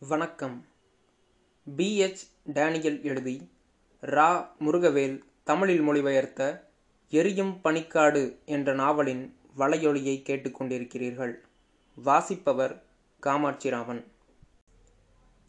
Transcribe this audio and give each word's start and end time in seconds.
வணக்கம் 0.00 0.66
பி.எச். 1.76 2.28
டேனியல் 2.44 3.02
எழுதி 3.02 3.50
ரா. 4.02 4.46
முருகவேல் 4.60 5.22
தமிழில் 5.44 5.80
மொழிபெயர்த்த 5.80 6.60
எரியும் 7.10 7.60
பனிக்காடு 7.64 8.36
என்ற 8.44 8.74
நாவலின் 8.74 9.36
வலையொலியைக் 9.58 10.22
கேட்டுக்கொண்டிருக்கிறீர்கள் 10.28 11.34
வாசிப்பவர் 11.94 12.82
காமாட்சிராமன். 13.22 14.04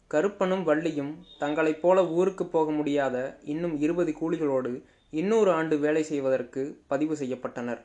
கருப்பனும் 0.08 0.66
வள்ளியும் 0.66 1.14
தங்களைப் 1.38 1.82
போல 1.82 2.06
ஊருக்குப் 2.06 2.52
போக 2.52 2.70
முடியாத 2.70 3.38
இன்னும் 3.44 3.80
இருபது 3.80 4.14
கூலிகளோடு 4.20 4.82
இன்னொரு 5.10 5.52
ஆண்டு 5.52 5.78
வேலை 5.78 6.02
செய்வதற்கு 6.02 6.82
பதிவு 6.86 7.14
செய்யப்பட்டனர். 7.14 7.80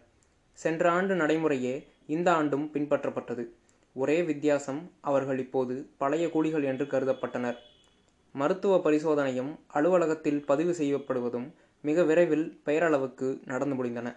சென்ற 0.54 0.92
ஆண்டு 0.92 1.16
நடைமுறையே 1.16 1.88
இந்த 2.08 2.34
ஆண்டும் 2.34 2.70
பின்பற்றப்பட்டது. 2.74 3.46
ஒரே 3.94 4.24
வித்தியாசம் 4.24 4.92
அவர்கள் 5.02 5.40
இப்போது 5.40 5.90
பழைய 5.98 6.30
கூலிகள் 6.30 6.64
என்று 6.64 6.86
கருதப்பட்டனர். 6.86 7.56
மருத்துவ 8.34 8.92
பரிசோதனையும் 8.92 9.60
அலுவலகத்தில் 9.68 10.46
பதிவு 10.46 10.72
செய்யப்படுவதும் 10.72 11.52
மிக 11.82 12.04
விரைவில் 12.04 12.62
பெயரளவுக்கு 12.66 13.40
நடந்து 13.46 13.84
முடிந்தன. 13.84 14.16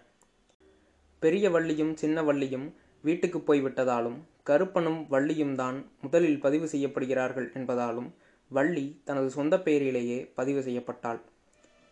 பெரிய 1.19 1.51
வள்ளியும் 1.51 1.95
சின்ன 1.95 2.23
வள்ளியும் 2.23 2.73
வீட்டுக்குப் 3.03 3.53
போய்விட்டதாலும் 3.53 4.17
கருப்பனும் 4.43 5.07
வள்ளியும்தான் 5.11 5.85
முதலில் 6.03 6.41
பதிவு 6.41 6.67
செய்யப்படுகிறார்கள் 6.67 7.53
என்பதாலும் 7.53 8.11
வள்ளி 8.49 9.01
தனது 9.05 9.31
சொந்த 9.31 9.61
பெயரிலேயே 9.61 10.33
பதிவு 10.35 10.61
செய்யப்பட்டாள். 10.61 11.21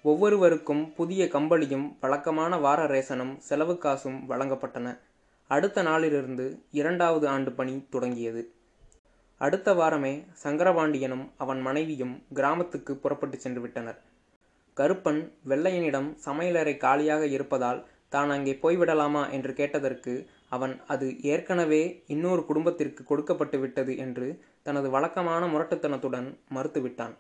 ஒவ்வொருவருக்கும் 0.03 0.93
புதிய 0.93 1.25
கம்பளியும் 1.25 1.97
வழக்கமான 2.01 2.57
வார 2.59 2.87
ரேசனும் 2.87 3.37
செலவு 3.39 3.79
காசும் 3.79 4.31
வழங்கப்பட்டன. 4.31 4.99
அடுத்த 5.55 5.79
நாளிலிருந்து 5.89 6.45
இரண்டாவது 6.81 7.27
ஆண்டு 7.35 7.51
பணி 7.53 7.75
தொடங்கியது. 7.95 8.43
அடுத்த 9.41 9.69
வாரமே 9.79 10.13
சங்கரபாண்டியனும் 10.43 11.25
அவன் 11.43 11.61
மனைவியும் 11.61 12.15
கிராமத்துக்கு 12.39 12.93
புறப்பட்டு 13.03 13.37
சென்று 13.39 13.61
சென்றுவிட்டனர். 13.61 13.99
கருப்பன் 14.77 15.21
வெள்ளையனிடம் 15.51 16.09
சமையலறை 16.27 16.75
காலியாக 16.85 17.25
இருப்பதால் 17.27 17.81
தான் 18.15 18.31
அங்கே 18.31 18.55
போய்விடலாமா 18.63 19.23
என்று 19.37 19.53
கேட்டதற்கு 19.61 20.15
அவன் 20.57 20.75
அது 20.93 21.07
ஏற்கனவே 21.33 21.83
இன்னொரு 22.15 22.43
குடும்பத்திற்கு 22.45 23.05
கொடுக்கப்பட்டு 23.05 23.59
விட்டது 23.59 23.93
என்று 24.05 24.27
தனது 24.63 24.89
வழக்கமான 24.91 25.45
முரட்டுத்தனத்துடன் 25.47 26.29
மறுத்துவிட்டான். 26.57 27.15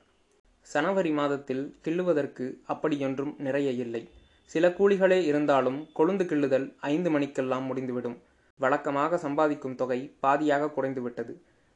சனவரி 0.67 1.13
மாதத்தில் 1.21 1.65
கிள்ளுவதற்கு 1.87 2.47
அப்படியொன்றும் 2.73 3.33
நிறைய 3.47 3.71
இல்லை. 3.85 4.03
சில 4.51 4.69
கூலிகளே 4.79 5.19
இருந்தாலும் 5.31 5.79
கொழுந்து 5.99 6.25
கிள்ளுதல் 6.31 6.67
ஐந்து 6.93 7.11
மணிக்கெல்லாம் 7.11 7.69
முடிந்துவிடும். 7.69 8.17
வழக்கமாக 8.59 9.19
சம்பாதிக்கும் 9.19 9.75
தொகை 9.75 10.17
பாதியாக 10.23 10.71
குறைந்துவிட்டது. 10.77 11.35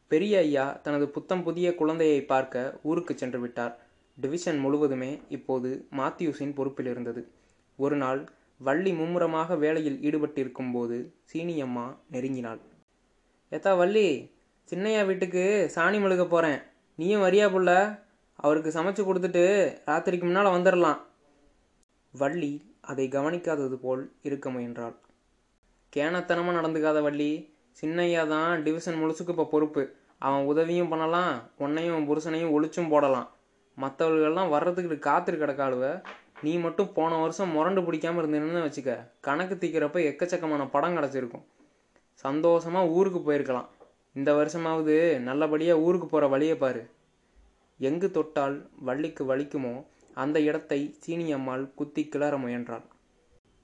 பெரிய 0.08 0.38
ஐயா 0.38 0.80
தனது 0.82 1.08
புத்தம் 1.08 1.42
புதிய 1.42 1.74
குழந்தையை 1.74 2.22
பார்க்க 2.22 2.78
ஊருக்கு 2.82 3.16
சென்று 3.16 3.40
விட்டார் 3.40 3.74
டிவிஷன் 4.20 4.58
முழுவதுமே 4.58 5.20
இப்போது 5.28 5.86
மாத்யூஸின் 5.96 7.24
ஒரு 7.76 7.96
நாள் 7.96 8.28
வள்ளி 8.58 8.92
மும்முரமாக 8.92 9.56
வேலையில் 9.56 9.98
ஈடுபட்டிருக்கும்போது 10.02 10.96
சீனியம்மா 11.32 11.96
நெருங்கினாள். 12.12 12.60
ஏத்தா 13.50 13.76
வள்ளி 13.76 14.32
சின்னையா 14.70 15.06
வீட்டுக்கு 15.06 15.72
சாணி 15.74 15.98
மெழுகப் 16.00 16.30
போறேன். 16.30 16.58
நீயும் 16.94 17.22
வரியா 17.22 17.46
புள்ள? 17.54 18.00
அவருக்கு 18.34 18.70
சமைச்சு 18.70 19.02
கொடுத்துட்டு 19.04 19.44
ராத்திரிக்கு 19.90 20.26
முன்னால 20.26 20.48
வந்துடலாம் 20.56 20.98
வள்ளி 22.14 22.52
அதை 22.80 23.08
கவனிக்காதது 23.08 23.78
போல் 23.84 24.12
இருக்க 24.22 24.50
முயன்றாள். 24.50 24.96
கேனத்தனமாக 25.96 26.56
நடந்துக்காத 26.58 26.98
வள்ளி. 27.06 27.30
சின்னையா 27.80 28.22
தான் 28.34 28.62
டிவிஷன் 28.64 29.00
முழுசுக்கு 29.00 29.34
இப்போ 29.34 29.46
பொறுப்பு. 29.54 29.82
அவன் 30.26 30.46
உதவியும் 30.52 30.90
பண்ணலாம் 30.92 31.34
உன்னையும் 31.64 32.06
புருஷனையும் 32.08 32.54
ஒழிச்சும் 32.56 32.90
போடலாம். 32.94 33.28
மற்றவர்கள்லாம் 33.76 34.52
வர்றதுக்கு 34.54 34.96
காத்துட்டு 35.08 35.40
கிடக்காளுவ. 35.42 35.84
நீ 36.44 36.52
மட்டும் 36.64 36.90
போன 36.96 37.12
வருஷம் 37.22 37.54
முரண்டு 37.56 37.80
பிடிக்காம 37.86 38.20
இருந்தேன்னு 38.22 38.66
வச்சுக்க 38.66 38.92
கணக்கு 39.26 39.54
தீக்கிறப்ப 39.62 40.00
எக்கச்சக்கமான 40.10 40.66
படம் 40.74 40.96
கிடச்சிருக்கும் 40.98 41.46
சந்தோஷமாக 42.24 42.92
ஊருக்கு 42.96 43.20
போயிருக்கலாம். 43.26 43.68
இந்த 44.16 44.30
வருஷமாவது 44.38 44.94
நல்லபடியாக 45.28 45.82
ஊருக்கு 45.86 46.06
போகிற 46.12 46.26
வழியை 46.34 46.56
பாரு. 46.62 46.82
எங்கு 47.80 48.08
தொட்டால் 48.16 48.56
வள்ளிக்கு 48.88 49.24
வலிக்குமோ 49.30 49.74
அந்த 50.22 50.38
இடத்தை 50.48 50.78
சீனியம்மாள் 51.02 51.64
குத்தி 51.78 52.02
கிளற 52.12 52.34
முயன்றாள். 52.44 52.84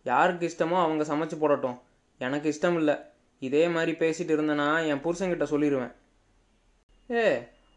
யாருக்கு 0.06 0.44
இஷ்டமோ 0.50 0.76
அவங்க 0.84 1.04
சமைச்சு 1.10 1.38
போடட்டும். 1.42 1.78
எனக்கு 2.18 2.52
இஷ்டம் 2.54 2.76
இல்லை 2.76 2.96
இதே 3.38 3.68
மாதிரி 3.68 3.92
பேசிட்டு 3.92 4.32
இருந்தேன்னா 4.36 4.68
என் 4.86 5.02
புருஷன்கிட்ட 5.04 5.46
சொல்லிடுவேன் 5.54 5.92
ஏ 7.10 7.24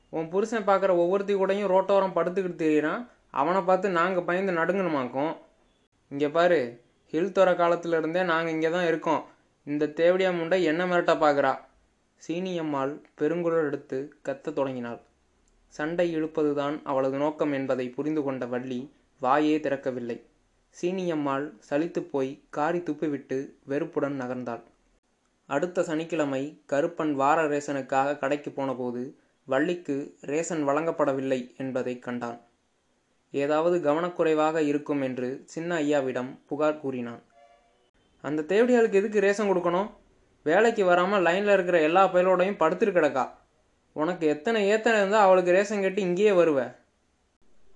உன் 0.10 0.30
புருஷன் 0.30 0.68
பார்க்குற 0.68 0.92
ஒவ்வொருத்தி 1.04 1.34
கூடயும் 1.36 1.72
ரோட்டோரம் 1.74 2.16
படுத்துக்கிட்டு 2.18 2.64
தெரியிறான் 2.64 3.02
அவனை 3.32 3.62
பார்த்து 3.62 3.88
நாங்கள் 3.90 4.24
பயந்து 4.24 4.54
நடுங்கணுமாக்கும். 4.54 5.34
இங்கே 6.12 6.30
பாரு 6.30 6.60
ஹில் 7.14 7.34
துற 7.38 7.50
காலத்திலிருந்தே 7.56 8.22
இருந்தே 8.24 8.52
இங்கே 8.52 8.70
தான் 8.70 8.88
இருக்கோம். 8.88 9.24
இந்த 9.64 9.90
தேவடியா 10.00 10.30
முண்டை 10.30 10.58
என்ன 10.64 10.82
மிரட்ட 10.86 11.14
பார்க்குறா 11.24 11.54
சீனியம்மாள் 12.22 12.94
பெருங்குரல் 13.20 13.68
எடுத்து 13.68 13.98
கத்தத் 14.28 14.58
தொடங்கினாள். 14.60 15.00
சண்டை 15.68 16.08
இழுப்பதுதான் 16.18 16.76
அவளது 16.84 17.18
நோக்கம் 17.18 17.52
என்பதை 17.52 17.90
புரிந்து 17.90 18.24
கொண்ட 18.24 18.46
வள்ளி 18.46 18.80
வாயே 19.22 19.56
திறக்கவில்லை. 19.66 20.18
சீனியம்மாள் 20.82 21.52
சலித்துப் 21.70 22.10
போய் 22.10 22.42
காரி 22.50 22.80
துப்பிவிட்டு 22.80 23.50
வெறுப்புடன் 23.64 24.22
நகர்ந்தாள். 24.22 24.62
அடுத்த 25.46 25.84
சனிக்கிழமை 25.84 26.62
கருப்பன் 26.70 27.12
வார 27.12 27.48
ரேஷனுக்காக 27.48 28.18
கடைக்கு 28.18 28.52
போனபோது 28.52 29.16
வள்ளிக்கு 29.46 30.18
ரேஷன் 30.22 30.68
வழங்கப்படவில்லை 30.68 31.58
என்பதைக் 31.58 32.04
கண்டான். 32.04 32.42
ஏதாவது 33.32 33.92
கவனக்குறைவாக 33.92 34.58
இருக்கும் 34.58 35.02
என்று 35.02 35.42
சின்ன 35.46 35.82
ஐயாவிடம் 35.82 36.38
புகார் 36.48 36.80
கூறினான். 36.80 37.22
அந்த 38.22 38.42
தேவடியாளுக்கு 38.42 38.94
எதுக்கு 38.94 39.20
ரேஷன் 39.20 39.50
கொடுக்கணும்? 39.50 39.90
வேலைக்கு 40.44 40.86
வராமல் 40.86 41.22
லைனில் 41.22 41.54
இருக்கிற 41.54 41.82
எல்லா 41.82 42.14
பயலோடையும் 42.14 42.60
படுத்துட்டு 42.60 42.92
கிடக்கா. 42.92 43.30
உனக்கு 43.92 44.28
எத்தனை 44.28 44.68
ஏத்தனை 44.68 45.00
இருந்தால் 45.00 45.24
அவளுக்கு 45.24 45.52
ரேஷன் 45.52 45.82
கட்டி 45.82 46.02
இங்கேயே 46.02 46.30
வருவ. 46.30 46.76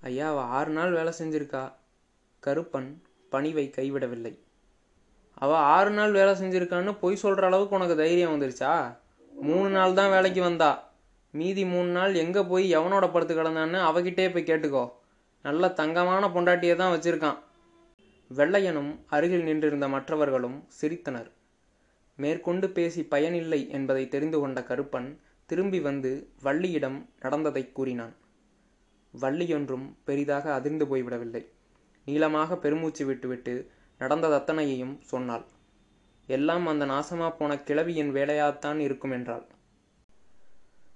ஐயா 0.02 0.30
அவள் 0.30 0.44
ஆறு 0.44 0.72
நாள் 0.72 0.92
வேலை 0.92 1.12
செஞ்சிருக்கா. 1.18 1.72
கருப்பன் 2.46 3.02
பணிவை 3.32 3.70
கைவிடவில்லை. 3.70 4.38
அவ 5.34 5.56
ஆறு 5.56 5.90
நாள் 5.90 6.12
வேலை 6.12 6.34
செஞ்சிருக்கான்னு 6.34 6.98
பொய் 6.98 7.18
சொல்ற 7.22 7.40
அளவுக்கு 7.40 7.74
உனக்கு 7.74 7.96
தைரியம் 7.96 8.40
வந்துருச்சா? 8.40 8.96
மூணு 9.34 9.68
நாள் 9.68 9.92
தான் 9.92 10.10
வேலைக்கு 10.10 10.42
வந்தா. 10.42 10.92
மீதி 11.30 11.64
மூணு 11.64 11.88
நாள் 11.88 12.14
எங்க 12.14 12.44
போய் 12.44 12.76
எவனோட 12.76 13.12
படுத்து 13.12 13.36
கிடந்தான்னு 13.36 13.78
அவகிட்டே 13.78 14.32
போய் 14.32 14.44
கேட்டுக்கோ. 14.44 14.90
நல்ல 15.42 15.68
தங்கமான 15.68 16.28
பொண்டாட்டியை 16.28 16.74
தான் 16.76 16.98
வச்சிருக்கான். 16.98 17.38
வெள்ளையனும் 18.36 18.98
அருகில் 19.06 19.42
நின்றிருந்த 19.42 19.88
மற்றவர்களும் 19.88 20.64
சிரித்தனர். 20.80 21.30
மேற்கொண்டு 22.16 22.70
பேசி 22.70 23.04
பயனில்லை 23.04 23.70
என்பதை 23.70 24.08
தெரிந்து 24.08 24.38
கொண்ட 24.40 24.62
கருப்பன் 24.62 25.18
திரும்பி 25.46 25.80
வந்து 25.80 26.28
வள்ளியிடம் 26.44 27.06
நடந்ததைக் 27.20 27.74
கூறினான். 27.74 28.14
வள்ளியொன்றும் 29.20 29.94
பெரிதாக 30.04 30.52
அதிர்ந்து 30.52 30.84
போய்விடவில்லை. 30.84 31.46
நீளமாக 32.04 32.56
பெருமூச்சு 32.56 33.06
விட்டுவிட்டு 33.06 33.70
நடந்த 33.98 34.28
தத்தனையையும் 34.28 34.98
சொன்னாள். 35.00 35.44
எல்லாம் 36.26 36.66
அந்த 36.66 36.86
நாசமா 36.86 37.36
போன 37.36 37.58
கிழவியின் 37.58 38.14
வேலையாகத்தான் 38.14 38.76
இருக்கும் 38.76 39.10
என்றாள். 39.10 39.46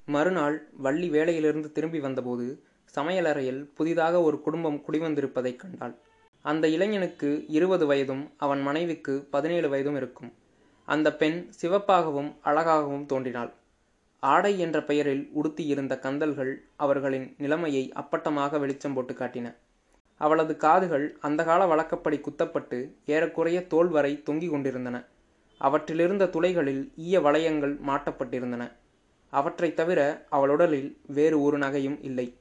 மறுநாள் 0.07 0.69
வள்ளி 0.73 1.11
வேலையிலிருந்து 1.11 1.73
திரும்பி 1.73 2.01
வந்தபோது 2.01 2.63
சமையலறையில் 2.95 3.69
புதிதாக 3.75 4.23
ஒரு 4.23 4.41
குடும்பம் 4.41 4.83
குடிவந்திருப்பதைக் 4.89 5.57
கண்டாள். 5.57 5.95
அந்த 6.43 6.69
இளைஞனுக்கு 6.69 7.45
இருபது 7.47 7.87
வயதும் 7.87 8.31
அவன் 8.37 8.61
மனைவிக்கு 8.61 9.27
பதினேழு 9.31 9.69
வயதும் 9.69 9.97
இருக்கும். 9.97 10.33
அந்த 10.85 11.17
பெண் 11.17 11.51
சிவப்பாகவும் 11.63 12.35
அழகாகவும் 12.43 13.07
தோன்றினாள். 13.07 13.55
ஆடை 14.21 14.59
என்ற 14.59 14.83
பெயரில் 14.83 15.31
உடுத்தியிருந்த 15.33 15.99
கந்தல்கள் 16.03 16.55
அவர்களின் 16.77 17.35
நிலைமையை 17.39 17.93
அப்பட்டமாக 17.95 18.59
வெளிச்சம் 18.59 18.95
போட்டுக் 18.95 19.21
காட்டின. 19.21 19.57
அவளது 20.17 20.57
காதுகள் 20.57 21.17
அந்த 21.21 21.45
கால 21.45 21.67
வழக்கப்படி 21.67 22.19
குத்தப்பட்டு 22.19 22.95
ஏறக்குறைய 23.07 23.67
தோல் 23.67 23.89
வரை 23.89 24.23
தொங்கிக் 24.23 24.51
கொண்டிருந்தன. 24.51 25.05
அவற்றிலிருந்த 25.59 26.27
துளைகளில் 26.27 26.93
ஈய 26.97 27.21
வளையங்கள் 27.21 27.79
மாட்டப்பட்டிருந்தன. 27.87 28.73
அவற்றைத் 29.31 29.77
தவிர 29.77 30.27
அவளுடலில் 30.29 30.99
வேறு 31.07 31.43
ஒரு 31.43 31.59
நகையும் 31.59 31.99
இல்லை. 32.01 32.35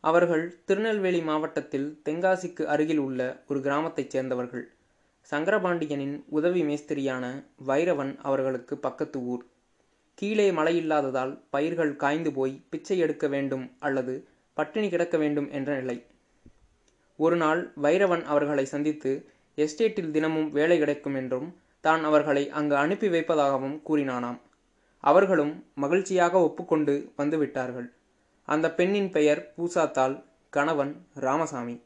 அவர்கள் 0.00 0.62
திருநெல்வேலி 0.64 1.20
மாவட்டத்தில் 1.22 2.00
தென்காசிக்கு 2.04 2.62
அருகில் 2.62 2.98
உள்ள 2.98 3.42
ஒரு 3.48 3.60
கிராமத்தைச் 3.60 4.10
சேர்ந்தவர்கள். 4.10 4.68
சங்கரபாண்டியனின் 5.30 6.24
உதவி 6.28 6.62
மேஸ்திரியான 6.62 7.44
வைரவன் 7.66 8.16
அவர்களுக்கு 8.22 8.78
பக்கத்து 8.78 9.20
ஊர். 9.20 9.44
கீழே 10.14 10.50
மழையில்லாததால் 10.50 11.42
பயிர்கள் 11.50 11.96
காய்ந்து 11.96 12.32
போய் 12.32 12.62
பிச்சை 12.70 12.98
எடுக்க 12.98 13.28
வேண்டும் 13.28 13.70
அல்லது 13.78 14.28
பட்டினி 14.54 14.88
கிடக்க 14.88 15.16
வேண்டும் 15.16 15.50
என்ற 15.50 15.76
நிலை. 15.76 16.04
ஒருநாள் 17.18 17.62
வைரவன் 17.82 18.22
அவர்களை 18.22 18.64
சந்தித்து 18.64 19.12
எஸ்டேட்டில் 19.58 20.10
தினமும் 20.10 20.50
வேலை 20.50 20.78
கிடைக்கும் 20.78 21.14
என்றும் 21.14 21.48
தான் 21.80 22.02
அவர்களை 22.04 22.42
அங்கு 22.50 22.76
அனுப்பி 22.76 23.08
வைப்பதாகவும் 23.08 23.76
கூறினானாம். 23.82 24.38
அவர்களும் 25.04 25.54
மகிழ்ச்சியாக 25.74 26.40
ஒப்புக்கொண்டு 26.40 26.94
வந்துவிட்டார்கள். 27.18 27.88
அந்த 28.48 28.66
பெண்ணின் 28.70 29.10
பெயர் 29.10 29.42
பூசாத்தாள் 29.56 30.16
கணவன் 30.52 30.92
ராமசாமி 31.14 31.76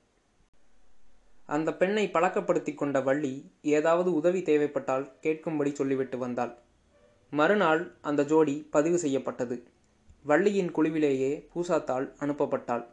அந்த 1.49 1.71
பெண்ணை 1.73 2.05
பழக்கப்படுத்தி 2.11 2.75
கொண்ட 2.75 3.01
வள்ளி 3.01 3.33
ஏதாவது 3.69 4.13
உதவி 4.13 4.43
தேவைப்பட்டால் 4.43 5.07
கேட்கும்படி 5.23 5.71
சொல்லிவிட்டு 5.73 6.19
வந்தாள் 6.19 6.53
மறுநாள் 7.33 7.83
அந்த 8.01 8.25
ஜோடி 8.25 8.55
பதிவு 8.71 8.99
செய்யப்பட்டது 8.99 9.57
வள்ளியின் 10.25 10.71
குழுவிலேயே 10.71 11.33
பூசாத்தாள் 11.55 12.07
அனுப்பப்பட்டாள் 12.19 12.85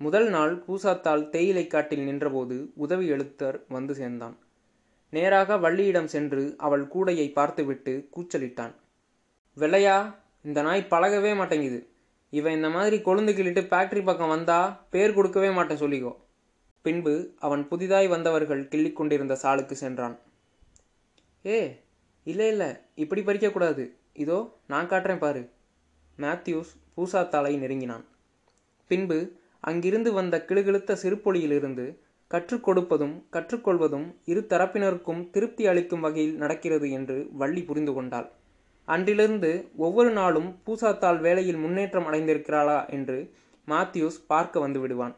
முதல் 0.00 0.28
நாள் 0.28 0.54
பூசாத்தாள் 0.66 1.22
தேயிலை 1.28 1.66
காட்டில் 1.66 2.04
நின்றபோது 2.04 2.56
உதவி 2.74 3.06
எழுத்தர் 3.10 3.56
வந்து 3.68 3.94
சேர்ந்தான். 3.94 4.34
நேராக 5.10 5.56
வள்ளியிடம் 5.56 6.10
சென்று 6.14 6.54
அவள் 6.56 6.84
கூடையை 6.94 7.32
பார்த்துவிட்டு 7.32 8.08
கூச்சலிட்டான். 8.14 8.74
வெள்ளையா 9.56 9.96
இந்த 10.42 10.62
நாய் 10.62 10.90
பழகவே 10.90 11.36
மாட்டேங்குது. 11.36 11.78
இவன் 12.32 12.52
இந்த 12.52 12.68
மாதிரி 12.68 12.96
கொழுந்து 12.96 13.32
கிள்ளிட்டு 13.38 13.62
ஃபேக்டரி 13.70 14.02
பக்கம் 14.04 14.28
வந்தா 14.28 14.58
பேர் 14.90 15.14
கொடுக்கவே 15.14 15.50
மாட்டேன் 15.50 15.80
சொல்லிக்கோ. 15.80 16.12
பின்பு 16.82 17.14
அவன் 17.38 17.68
புதிதாய் 17.68 18.08
வந்தவர்கள் 18.08 18.68
கிள்ளிக்கொண்டிருந்த 18.72 19.34
சாலுக்கு 19.42 19.76
சென்றான். 19.84 20.18
ஏ 21.46 21.58
இல்லை 22.24 22.48
இல்லை 22.48 22.70
இப்படி 22.94 23.22
பறிக்கக்கூடாது 23.22 23.84
இதோ 24.12 24.38
நான் 24.66 24.88
காட்டுறேன் 24.88 25.24
பாரு. 25.24 25.42
மேத்யூஸ் 26.18 26.70
பூசாத்தாளை 26.96 27.52
நெருங்கினான். 27.58 28.04
பின்பு 28.90 29.18
அங்கிருந்து 29.66 30.12
வந்த 30.12 30.44
கிளுகிழுத்த 30.48 30.96
சிறுபொழியிலிருந்து 31.02 31.86
கற்றுக் 32.30 32.64
கொடுப்பதும் 32.68 33.14
கற்றுக்கொள்வதும் 33.32 34.06
இரு 34.24 34.40
தரப்பினருக்கும் 34.48 35.22
திருப்தி 35.30 35.66
அளிக்கும் 35.66 36.00
வகையில் 36.00 36.36
நடக்கிறது 36.36 36.90
என்று 36.90 37.16
வள்ளி 37.32 37.62
புரிந்து 37.62 37.92
கொண்டாள். 37.92 38.28
அன்றிலிருந்து 38.88 39.50
ஒவ்வொரு 39.76 40.10
நாளும் 40.10 40.48
பூசாத்தாள் 40.66 41.18
வேலையில் 41.20 41.56
முன்னேற்றம் 41.56 42.08
அடைந்திருக்கிறாளா 42.10 42.78
என்று 42.88 43.18
மாத்யூஸ் 43.68 44.18
பார்க்க 44.26 44.60
வந்து 44.60 44.80
விடுவான். 44.80 45.14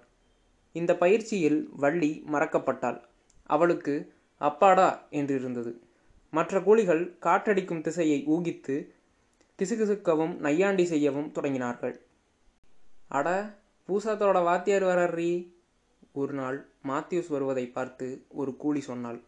இந்த 0.73 0.93
பயிற்சியில் 0.97 1.61
வள்ளி 1.77 2.11
மறக்கப்பட்டாள். 2.33 2.99
அவளுக்கு 3.51 3.95
அப்பாடா 4.41 4.89
என்றிருந்தது. 5.11 5.73
மற்ற 6.33 6.61
கூலிகள் 6.61 7.03
காற்றடிக்கும் 7.27 7.81
திசையை 7.81 8.19
ஊகித்து 8.27 8.77
கிசுகிசுக்கவும் 9.59 10.35
நையாண்டி 10.39 10.85
செய்யவும் 10.85 11.33
தொடங்கினார்கள். 11.35 11.95
அட 13.09 13.29
பூசாத்தோட 13.89 14.43
வாத்தியார் 14.43 14.83
வர்றீ 14.83 15.53
ஒரு 16.13 16.33
நாள் 16.33 16.69
மாத்யூஸ் 16.89 17.29
வருவதை 17.29 17.67
பார்த்து 17.67 18.07
ஒரு 18.29 18.57
கூலி 18.57 18.81
சொன்னாள். 18.81 19.21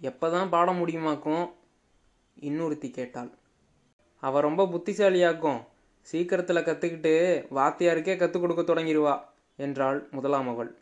எப்போதான் 0.00 0.48
பாட 0.48 0.72
முடியுமாக்கும்? 0.72 1.52
இன்னொருத்தி 2.40 2.90
கேட்டாள். 2.90 3.30
அவ 4.20 4.40
ரொம்ப 4.40 4.64
புத்திசாலியாக்கும். 4.64 5.60
சீக்கிரத்தில் 6.00 6.64
கற்றுக்கிட்டு 6.64 7.14
வாத்தியாருக்கே 7.50 8.16
கற்றுக் 8.16 8.42
கொடுக்க 8.42 8.62
தொடங்கிடுவா 8.62 9.20
என்றாள் 9.56 10.08
முதலாம் 10.10 10.48
அவள். 10.48 10.78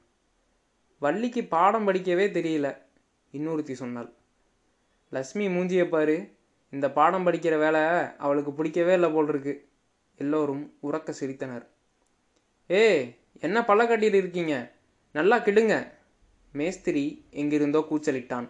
வள்ளிக்கு 0.98 1.44
பாடம் 1.44 1.88
படிக்கவே 1.88 2.26
தெரியல 2.36 2.76
இன்னொருத்தி 3.32 3.72
சொன்னாள். 3.72 4.12
லக்ஷ்மி 5.10 5.48
மூஞ்சியை 5.48 5.88
பாரு 5.88 6.34
இந்த 6.70 6.90
பாடம் 6.90 7.26
படிக்கிற 7.26 7.58
வேலை 7.58 7.80
அவளுக்கு 8.16 8.52
பிடிக்கவே 8.52 8.92
இல்லை 8.92 9.10
போல் 9.10 9.28
இருக்கு. 9.28 9.68
எல்லோரும் 10.16 10.74
உறக்க 10.82 11.14
சிரித்தனர். 11.20 11.66
ஏ 12.72 13.18
என்ன 13.40 13.60
பள்ளக்கட்டியில் 13.60 14.14
இருக்கீங்க? 14.14 14.72
நல்லா 15.12 15.36
கிடுங்க. 15.36 15.90
மேஸ்திரி 16.52 17.24
எங்கிருந்தோ 17.30 17.86
கூச்சலிட்டான். 17.90 18.48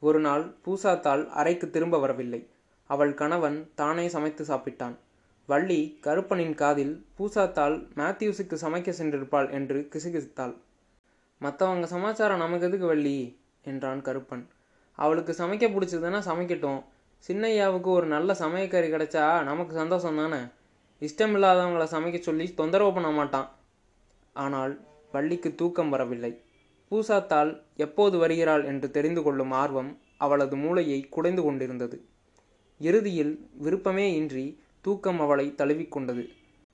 ஒரு 0.00 0.20
நாள் 0.20 0.56
பூசாத்தாள் 0.66 1.28
அறைக்கு 1.28 1.70
திரும்ப 1.70 1.98
வரவில்லை. 1.98 2.48
அவள் 2.84 3.14
கணவன் 3.14 3.70
தானே 3.74 4.08
சமைத்து 4.08 4.44
சாப்பிட்டான். 4.44 4.96
வள்ளி 5.46 5.98
கருப்பனின் 6.02 6.54
காதில் 6.54 7.06
பூசாத்தாள் 7.18 7.76
மேத்யூஸுக்கு 7.96 8.54
சமைக்க 8.62 8.90
சென்றிருப்பாள் 8.90 9.50
என்று 9.50 9.88
கிசுகிசுத்தாள். 9.92 10.54
மற்றவங்க 11.40 11.84
சமாச்சாரம் 11.84 12.38
நமக்கு 12.38 12.66
எதுக்கு 12.66 12.86
வள்ளி? 12.86 13.40
என்றான் 13.62 14.02
கருப்பன். 14.02 14.46
அவளுக்கு 14.92 15.32
சமைக்க 15.32 15.68
பிடிச்சதுன்னா 15.68 16.20
சமைக்கட்டும். 16.26 16.84
சின்னையாவுக்கு 17.28 17.90
ஒரு 17.90 18.06
நல்ல 18.06 18.32
சமையக்கறி 18.32 18.90
கிடைச்சா 18.90 19.42
நமக்கு 19.42 19.74
சந்தோஷம் 19.74 20.16
தானே? 20.16 20.42
இஷ்டமில்லாதவங்களை 21.02 21.86
சமைக்க 21.94 22.18
சொல்லி 22.20 22.46
தொந்தரவு 22.54 22.92
பண்ண 22.92 23.10
மாட்டான். 23.10 23.48
ஆனால் 24.36 24.74
வள்ளிக்கு 25.12 25.50
தூக்கம் 25.54 25.90
வரவில்லை. 25.90 26.32
பூசாத்தாள் 26.90 27.50
எப்போது 27.76 28.16
வருகிறாள் 28.18 28.64
என்று 28.64 28.88
தெரிந்து 28.90 29.22
கொள்ளும் 29.22 29.52
ஆர்வம் 29.62 29.90
அவளது 30.16 30.56
மூளையை 30.56 31.00
குடைந்து 31.08 31.42
கொண்டிருந்தது. 31.42 31.96
இறுதியில் 32.80 33.34
விருப்பமே 33.56 34.06
இன்றி 34.14 34.46
தூக்கம் 34.84 35.20
அவளை 35.20 35.46
தழுவிக்கொண்டது 35.56 36.24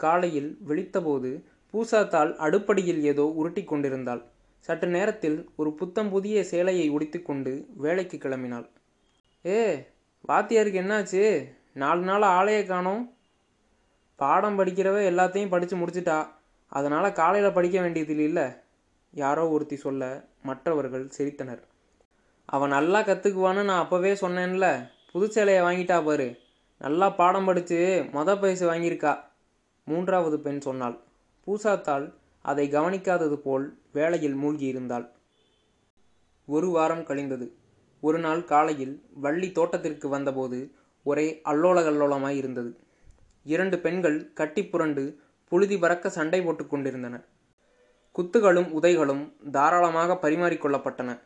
காலையில் 0.00 0.50
விழித்தபோது 0.68 1.30
பூசாத்தாள் 1.74 2.32
அடுப்படியில் 2.46 3.00
ஏதோ 3.02 3.24
உருட்டி 3.40 3.62
கொண்டிருந்தாள். 3.64 4.22
சற்று 4.64 4.88
நேரத்தில் 4.88 5.38
ஒரு 5.56 5.70
புத்தம் 5.72 6.10
புதிய 6.10 6.44
சேலையை 6.44 6.86
உடுத்திக்கொண்டு 6.90 7.52
வேலைக்கு 7.84 8.16
கிளம்பினாள். 8.16 8.66
ஏ 9.44 9.58
வாத்தியாருக்கு 10.28 10.82
என்னாச்சு? 10.82 11.22
நாலு 11.82 12.00
நாள் 12.00 12.26
ஆளையே 12.36 12.62
காணோம். 12.66 13.02
பாடம் 14.16 14.58
படிக்கிறவ 14.58 14.98
எல்லாத்தையும் 15.10 15.48
படித்து 15.48 15.76
முடிச்சிட்டா 15.76 16.28
அதனால் 16.66 17.12
காலையில் 17.12 17.52
படிக்க 17.52 17.80
வேண்டியது 17.80 18.16
இல்லை. 18.16 18.46
யாரோ 19.10 19.48
ஒருத்தி 19.48 19.76
சொல்ல 19.76 20.24
மற்றவர்கள் 20.42 21.10
சிரித்தனர். 21.18 21.62
அவன் 22.44 22.68
நல்லா 22.68 23.00
கற்றுக்குவான்னு 23.00 23.62
நான் 23.62 23.86
அப்போவே 23.86 24.12
சொன்னேன்ல. 24.20 24.90
புது 25.12 25.30
சேலையை 25.30 25.62
வாங்கிட்டா 25.62 26.04
பாரு. 26.04 26.36
நல்லா 26.78 27.10
பாடம் 27.10 27.44
படித்து 27.44 28.04
மொத 28.12 28.40
பரிசு 28.40 28.72
வாங்கியிருக்கா. 28.72 29.18
மூன்றாவது 29.84 30.40
பெண் 30.40 30.60
சொன்னாள். 30.60 30.96
பூசாத்தாள் 31.46 32.12
அதை 32.42 32.70
கவனிக்காதது 32.70 33.36
போல் 33.36 33.78
வேலையில் 33.92 34.34
மூழ்கியிருந்தாள் 34.34 35.08
ஒரு 36.46 36.68
வாரம் 36.68 37.04
கழிந்தது. 37.04 37.52
ஒரு 38.00 38.18
நாள் 38.18 38.44
காலையில் 38.44 39.02
வள்ளி 39.14 39.52
தோட்டத்திற்கு 39.52 40.08
வந்தபோது 40.08 40.70
ஒரே 41.04 41.40
அல்லோலகல்லோலமாய் 41.44 42.36
இருந்தது. 42.36 42.83
இரண்டு 43.44 43.78
பெண்கள் 43.78 44.32
கட்டி 44.32 44.66
புரண்டு 44.66 45.18
புழுதி 45.48 45.78
பறக்க 45.78 46.10
சண்டை 46.10 46.42
போட்டுக் 46.42 46.70
கொண்டிருந்தனர் 46.70 47.24
குத்துகளும் 48.14 48.68
உதைகளும் 48.80 49.22
தாராளமாக 49.50 50.18
பரிமாறிக்கொள்ளப்பட்டன 50.22 51.20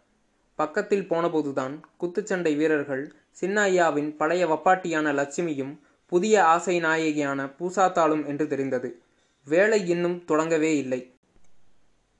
பக்கத்தில் 0.57 1.09
போனபோதுதான் 1.09 1.75
குத்துச்சண்டை 2.01 2.57
வீரர்கள் 2.57 3.13
சின்னாய்யாவின் 3.41 4.09
பழைய 4.17 4.47
வப்பாட்டியான 4.47 5.13
லட்சுமியும் 5.13 5.75
புதிய 6.07 6.45
ஆசை 6.45 6.81
நாயகியான 6.81 7.41
பூசாத்தாளும் 7.59 8.27
என்று 8.27 8.49
தெரிந்தது. 8.49 9.03
வேலை 9.47 9.89
இன்னும் 9.89 10.25
தொடங்கவே 10.29 10.71
இல்லை. 10.77 11.01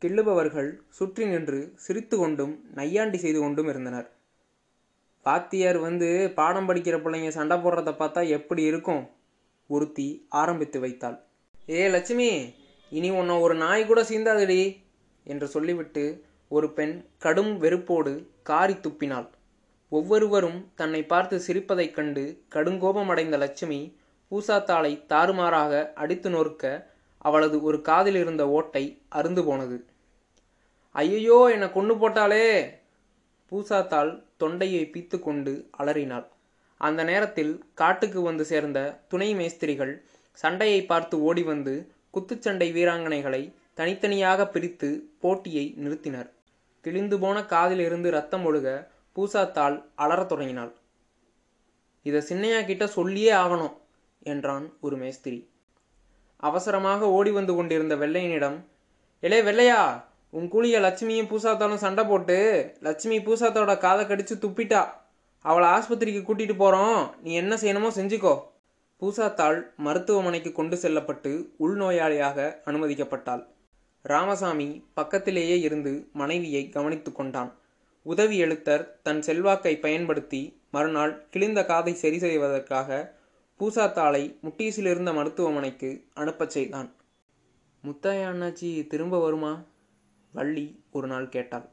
கிள்ளுபவர்கள் 0.03 0.71
சுற்றி 0.89 1.27
நின்று 1.27 1.73
சிரித்து 1.77 2.17
கொண்டும் 2.19 2.65
நையாண்டி 2.75 3.19
செய்து 3.19 3.41
கொண்டும் 3.41 3.69
இருந்தனர். 3.69 4.09
பாத்தியார் 5.27 5.79
வந்து 5.79 6.31
பாடம் 6.35 6.69
படிக்கிற 6.69 6.97
பிள்ளைங்க 7.01 7.29
சண்டை 7.29 7.57
போடுறத 7.57 7.93
பார்த்தா 8.03 8.29
எப்படி 8.29 8.63
இருக்கும்? 8.63 9.03
ஒருத்தி 9.69 10.09
ஆரம்பித்து 10.29 10.81
வைத்தாள். 10.81 11.17
ஏ 11.71 11.81
லட்சுமி 11.89 12.31
இனி 12.93 13.11
உன்னை 13.11 13.37
ஒரு 13.37 13.55
நாய் 13.55 13.87
கூட 13.87 14.03
சீந்தாதடி 14.03 14.63
என்று 15.25 15.47
சொல்லிவிட்டு 15.47 16.05
ஒரு 16.49 16.69
பெண் 16.73 16.95
கடும் 17.19 17.53
வெறுப்போடு 17.63 18.13
காரி 18.43 18.73
துப்பினாள். 18.73 19.29
ஒவ்வொருவரும் 19.93 20.61
தன்னை 20.75 21.01
பார்த்து 21.05 21.37
சிரிப்பதைக் 21.47 21.95
கண்டு 21.95 22.25
கடுங்கோபமடைந்த 22.55 23.37
லட்சுமி 23.39 23.81
பூசாத்தாளை 24.31 24.93
தாறுமாறாக 25.07 25.93
அடித்து 25.93 26.31
நொறுக்க 26.31 26.65
அவளது 27.19 27.57
ஒரு 27.63 27.79
காதில் 27.81 28.15
இருந்த 28.15 28.43
ஓட்டை 28.49 28.83
அருந்து 29.09 29.45
போனது. 29.45 29.79
ஐயோ 30.95 31.39
என்னை 31.53 31.69
கொண்டு 31.73 31.95
போட்டாளே 31.95 32.45
பூசாத்தாள் 33.53 34.11
தொண்டையை 34.37 34.83
பீத்து 34.93 35.19
கொண்டு 35.19 35.53
அலறினாள். 35.71 36.27
அந்த 36.79 37.05
நேரத்தில் 37.05 37.65
காட்டுக்கு 37.75 38.21
வந்து 38.21 38.45
சேர்ந்த 38.45 39.01
துணை 39.09 39.35
மேஸ்திரிகள் 39.35 40.05
சண்டையை 40.31 40.85
பார்த்து 40.85 41.23
ஓடி 41.23 41.43
வந்து 41.43 41.93
குத்துச்சண்டை 42.15 42.69
வீராங்கனைகளை 42.73 43.55
தனித்தனியாக 43.75 44.47
பிரித்து 44.47 45.11
போட்டியை 45.21 45.75
நிறுத்தினர். 45.77 46.31
கிழிந்து 46.81 47.19
போன 47.19 47.41
காதிலிருந்து 47.41 48.11
ரத்தம் 48.11 48.55
ஒழுக 48.55 48.87
பூசாத்தாள் 49.17 49.85
அலறத் 49.95 50.29
தொடங்கினாள். 50.29 50.77
இதை 52.03 52.21
சின்னையா 52.29 52.65
கிட்ட 52.65 52.87
சொல்லியே 52.87 53.33
ஆகணும் 53.33 53.75
என்றான் 54.23 54.73
ஒரு 54.81 54.97
மேஸ்திரி. 54.97 55.51
அவசரமாக 56.37 57.11
ஓடி 57.11 57.31
வந்து 57.31 57.55
கொண்டிருந்த 57.55 57.97
வெள்ளையனிடம் 57.97 58.59
எலே 59.23 59.39
வெள்ளையா 59.43 60.03
உன் 60.31 60.49
கூலிய 60.49 60.79
லட்சுமியும் 60.81 61.31
பூசாத்தாலும் 61.31 61.83
சண்டை 61.85 62.05
போட்டு 62.05 62.37
லட்சுமி 62.81 63.19
பூசாத்தோட 63.19 63.79
காதை 63.79 64.05
கடிச்சு 64.07 64.35
துப்பிட்டா 64.35 64.83
அவளை 65.39 65.69
ஆஸ்பத்திரிக்கு 65.69 66.23
கூட்டிட்டு 66.23 66.55
போறோம். 66.55 67.21
நீ 67.21 67.35
என்ன 67.35 67.55
செய்யணுமோ 67.55 67.91
செஞ்சுக்கோ. 67.95 68.41
பூசாத்தாள் 69.01 69.75
மருத்துவமனைக்கு 69.77 70.53
கொண்டு 70.53 70.77
செல்லப்பட்டு 70.77 71.55
உள்நோயாளியாக 71.61 72.57
அனுமதிக்கப்பட்டாள். 72.65 73.47
ராமசாமி 74.03 74.85
பக்கத்திலேயே 74.95 75.61
இருந்து 75.61 76.09
மனைவியை 76.13 76.69
கவனித்து 76.69 77.13
கொண்டான். 77.13 77.59
உதவி 78.03 78.43
எழுத்தர் 78.43 78.89
தன் 79.03 79.23
செல்வாக்கை 79.23 79.79
பயன்படுத்தி 79.79 80.61
மறுநாள் 80.71 81.29
கிழிந்த 81.31 81.65
காதை 81.65 81.95
சரி 81.95 82.19
செய்வதற்காக 82.19 83.17
பூசாத்தாளை 83.61 84.39
முட்டீஸில் 84.45 84.91
இருந்த 84.91 85.13
மருத்துவமனைக்கு 85.13 86.05
அனுப்பச் 86.15 86.51
செய்தான். 86.51 86.95
முத்தாய 87.83 88.29
அண்ணாச்சி 88.29 88.87
திரும்ப 88.87 89.21
வருமா? 89.21 89.65
வள்ளி 90.33 90.85
ஒரு 90.91 91.07
நாள் 91.07 91.29
கேட்டாள். 91.29 91.69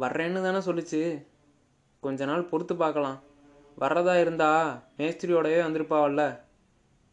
வர்றேன்னு 0.00 0.42
தானே 0.42 0.58
சொல்லுச்சு. 0.58 1.26
கொஞ்ச 2.00 2.24
நாள் 2.24 2.44
பொறுத்து 2.44 2.76
பார்க்கலாம். 2.76 3.22
வர்றதா 3.80 4.20
இருந்தா 4.20 4.50
மேஸ்திரியோடவே 4.96 5.58
வந்திருப்பாவல்ல. 5.66 6.40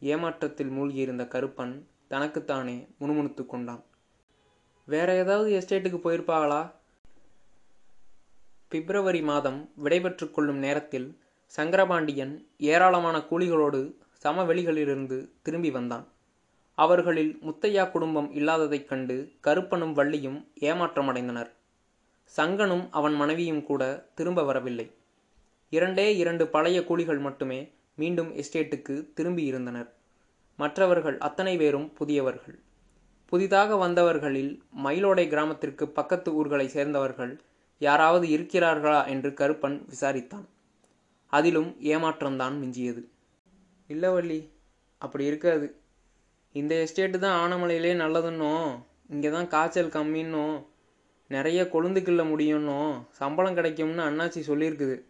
ஏமாற்றத்தில் 0.02 0.72
மூழ்கியிருந்த 0.78 1.28
கருப்பன் 1.28 1.84
தனக்குத்தானே 2.08 2.88
முணுமுணுத்து 3.00 3.46
கொண்டான். 3.46 3.84
வேற 4.86 5.16
ஏதாவது 5.16 5.50
எஸ்டேட்டுக்கு 5.60 6.00
போயிருப்பாங்களா 6.04 6.72
பிப்ரவரி 8.68 9.22
மாதம் 9.22 9.72
விடைபெற்று 9.84 10.32
கொள்ளும் 10.32 10.58
நேரத்தில் 10.58 11.22
சங்கரபாண்டியன் 11.56 12.48
ஏராளமான 12.58 13.18
கூலிகளோடு 13.18 13.94
சமவெளிகளிலிருந்து 14.24 15.30
திரும்பி 15.42 15.72
வந்தான். 15.72 16.08
அவர்களில் 16.76 17.40
முத்தையா 17.42 17.92
குடும்பம் 17.92 18.32
இல்லாததைக் 18.32 18.88
கண்டு 18.88 19.32
கருப்பனும் 19.40 19.96
வள்ளியும் 19.96 20.48
ஏமாற்றமடைந்தனர். 20.60 21.52
சங்கனும் 22.38 22.86
அவன் 22.90 23.14
மனைவியும் 23.14 23.64
கூட 23.64 24.10
திரும்ப 24.14 24.44
வரவில்லை. 24.44 24.88
இரண்டே 25.70 26.18
இரண்டு 26.18 26.48
பழைய 26.48 26.84
கூலிகள் 26.84 27.20
மட்டுமே 27.20 27.60
மீண்டும் 27.96 28.32
எஸ்டேட்டுக்கு 28.36 29.14
திரும்பி 29.14 29.44
இருந்தனர். 29.44 29.94
மற்றவர்கள் 30.56 31.18
அத்தனை 31.18 31.58
பேரும் 31.58 31.94
புதியவர்கள். 31.94 32.58
புதிதாக 33.26 33.76
வந்தவர்களில் 33.76 34.52
மயிலோடை 34.84 35.28
கிராமத்திற்கு 35.28 35.88
பக்கத்து 35.88 36.34
ஊர்களை 36.34 36.68
சேர்ந்தவர்கள் 36.68 37.34
யாராவது 37.78 38.28
இருக்கிறார்களா 38.28 39.08
என்று 39.08 39.30
கருப்பன் 39.30 39.78
விசாரித்தான். 39.90 40.46
அதிலும் 41.34 41.72
ஏமாற்றம்தான் 41.94 42.56
மிஞ்சியது. 42.62 43.02
இல்லை 43.88 44.10
வள்ளி 44.10 44.40
அப்படி 44.98 45.26
இருக்காது. 45.26 45.68
இந்த 46.52 46.76
எஸ்டேட்டு 46.76 47.18
தான் 47.18 47.40
ஆனமலையிலே 47.44 47.94
நல்லதுன்னோ 48.04 48.54
இங்கே 49.10 49.30
தான் 49.30 49.48
காய்ச்சல் 49.48 49.96
கம்மின்னோ 49.96 50.46
நிறைய 51.28 51.64
கொழுந்து 51.64 52.02
கிள்ள 52.02 52.22
முடியும்னும் 52.32 53.02
சம்பளம் 53.10 53.54
கிடைக்கும்னு 53.54 54.04
அண்ணாச்சி 54.04 54.42
சொல்லியிருக்குது. 54.48 55.02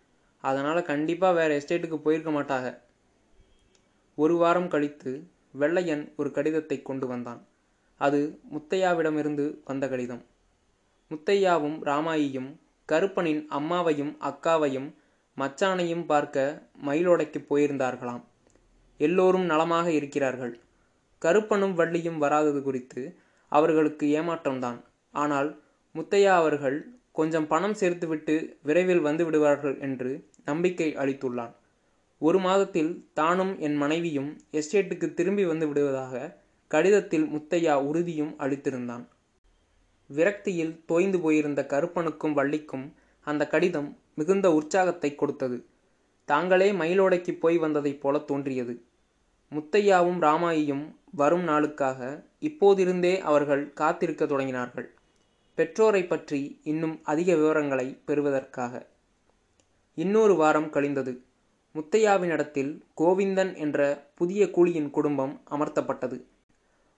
அதனால் 0.41 0.81
கண்டிப்பாக 0.81 1.33
வேறு 1.33 1.61
எஸ்டேட்டுக்கு 1.61 1.97
போயிருக்க 1.97 2.31
மாட்டாங்க 2.31 2.79
ஒரு 4.15 4.35
வாரம் 4.35 4.67
கழித்து 4.67 5.27
வெள்ளையன் 5.51 6.13
ஒரு 6.15 6.31
கடிதத்தை 6.31 6.81
கொண்டு 6.81 7.07
வந்தான். 7.07 7.47
அது 7.97 8.39
முத்தையாவிடமிருந்து 8.53 9.45
வந்த 9.63 9.87
கடிதம். 9.87 10.23
முத்தையாவும் 11.11 11.77
ராமாயியும் 11.83 12.51
கருப்பனின் 12.89 13.41
அம்மாவையும் 13.49 14.13
அக்காவையும் 14.19 14.95
மச்சானையும் 15.37 16.05
பார்க்க 16.05 16.67
மயிலோடைக்கு 16.85 17.39
போயிருந்தார்களாம். 17.49 18.23
எல்லோரும் 18.97 19.45
நலமாக 19.45 19.91
இருக்கிறார்கள். 19.91 20.59
கருப்பனும் 21.21 21.77
வள்ளியும் 21.77 22.17
வராதது 22.17 22.63
குறித்து 22.63 23.19
அவர்களுக்கு 23.51 24.21
ஏமாற்றம்தான். 24.21 24.79
ஆனால் 25.13 25.49
முத்தையா 25.95 26.33
அவர்கள் 26.33 26.93
கொஞ்சம் 27.11 27.47
பணம் 27.47 27.75
சேர்த்துவிட்டு 27.79 28.55
விரைவில் 28.63 28.99
வந்து 28.99 29.25
விடுவார்கள் 29.25 29.79
என்று 29.79 30.29
நம்பிக்கை 30.45 30.95
அளித்துள்ளான். 30.95 31.53
ஒரு 32.17 32.39
மாதத்தில் 32.39 33.07
தானும் 33.13 33.59
என் 33.59 33.75
மனைவியும் 33.75 34.37
எஸ்டேட்டுக்கு 34.51 35.13
திரும்பி 35.13 35.45
வந்து 35.45 35.67
விடுவதாக 35.67 36.43
கடிதத்தில் 36.67 37.25
முத்தையா 37.25 37.73
உறுதியும் 37.73 38.35
அளித்திருந்தான். 38.39 39.07
விரக்தியில் 40.15 40.85
தோய்ந்து 40.85 41.19
போயிருந்த 41.19 41.65
கருப்பனுக்கும் 41.65 42.33
வள்ளிக்கும் 42.33 42.93
அந்த 43.19 43.47
கடிதம் 43.47 43.97
மிகுந்த 44.15 44.51
உற்சாகத்தை 44.51 45.15
கொடுத்தது. 45.15 45.65
தாங்களே 46.25 46.71
மயிலோடைக்கு 46.71 47.39
போய் 47.39 47.57
வந்ததைப் 47.57 48.01
போல 48.01 48.17
தோன்றியது. 48.17 48.83
முத்தையாவும் 49.51 50.19
ராமாயியும் 50.19 50.95
வரும் 51.11 51.47
நாளுக்காக 51.47 52.25
இப்போதிருந்தே 52.39 53.19
அவர்கள் 53.19 53.73
காத்திருக்க 53.73 54.25
தொடங்கினார்கள். 54.25 54.87
பெற்றோரை 55.57 56.03
பற்றி 56.03 56.39
இன்னும் 56.63 56.99
அதிக 57.03 57.35
விவரங்களை 57.35 58.01
பெறுவதற்காக. 58.05 58.73
இன்னொரு 59.97 60.35
வாரம் 60.35 60.69
கழிந்தது. 60.69 61.13
முத்தையாவினிடத்தில் 61.75 62.71
கோவிந்தன் 62.97 63.55
என்ற 63.55 63.79
புதிய 64.15 64.49
கூலியின் 64.49 64.89
குடும்பம் 64.89 65.41
அமர்த்தப்பட்டது. 65.51 66.17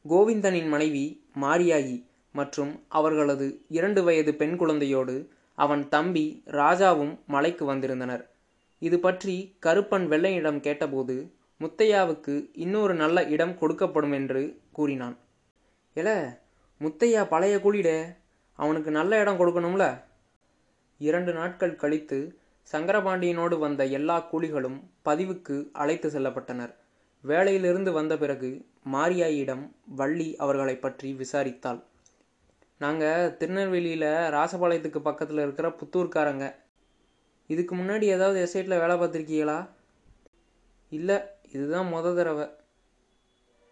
கோவிந்தனின் 0.05 0.67
மனைவி 0.67 1.05
மாரியாயி 1.41 1.97
மற்றும் 2.31 2.73
அவர்களது 2.87 3.47
இரண்டு 3.67 4.03
வயது 4.03 4.35
பெண் 4.35 4.55
குழந்தையோடு 4.55 5.15
அவன் 5.57 5.89
தம்பி 5.89 6.25
ராஜாவும் 6.51 7.13
மலைக்கு 7.25 7.65
வந்திருந்தனர். 7.65 8.23
இது 8.81 8.99
பற்றி 8.99 9.35
கருப்பன் 9.65 10.05
வெள்ளையிடம் 10.07 10.59
கேட்டபோது 10.59 11.15
முத்தையாவுக்கு 11.61 12.49
இன்னொரு 12.53 12.93
நல்ல 12.93 13.23
இடம் 13.25 13.55
கொடுக்கப்படும் 13.59 14.13
என்று 14.13 14.41
கூறினான். 14.71 15.15
எல 15.95 16.09
முத்தையா 16.81 17.21
பழைய 17.27 17.55
கூலிட! 17.59 17.89
அவனுக்கு 18.59 18.91
நல்ல 18.91 19.19
இடம் 19.19 19.39
கொடுக்கணும்ல? 19.39 20.01
இரண்டு 20.97 21.33
நாட்கள் 21.33 21.75
கழித்து 21.75 22.39
சங்கரபாண்டியனோடு 22.73 23.59
வந்த 23.59 23.85
எல்லா 23.85 24.29
கூலிகளும் 24.31 24.79
பதிவுக்கு 25.05 25.69
அழைத்து 25.71 26.09
செல்லப்பட்டனர். 26.09 26.73
வேலையிலிருந்து 27.23 27.91
வந்த 27.91 28.17
பிறகு 28.17 28.49
மாரியாயிடம் 28.93 29.71
வள்ளி 29.85 30.35
அவர்களை 30.35 30.75
பற்றி 30.75 31.09
விசாரித்தாள். 31.13 31.83
நாங்கள் 32.77 33.37
திருநெல்வேலியில் 33.37 34.09
ராசபாளையத்துக்கு 34.35 34.99
பக்கத்தில் 34.99 35.37
இருக்கிற 35.37 35.67
புத்தூர்காரங்க. 35.69 36.55
இதுக்கு 37.47 37.75
முன்னாடி 37.75 38.01
ஏதாவது 38.01 38.39
எஸ்டேட்டில் 38.43 38.81
வேலை 38.83 38.95
பார்த்துருக்கீங்களா? 38.95 39.69
இல்லை 40.89 41.17
இதுதான் 41.51 41.91
முத 41.93 42.15
தடவை. 42.15 42.47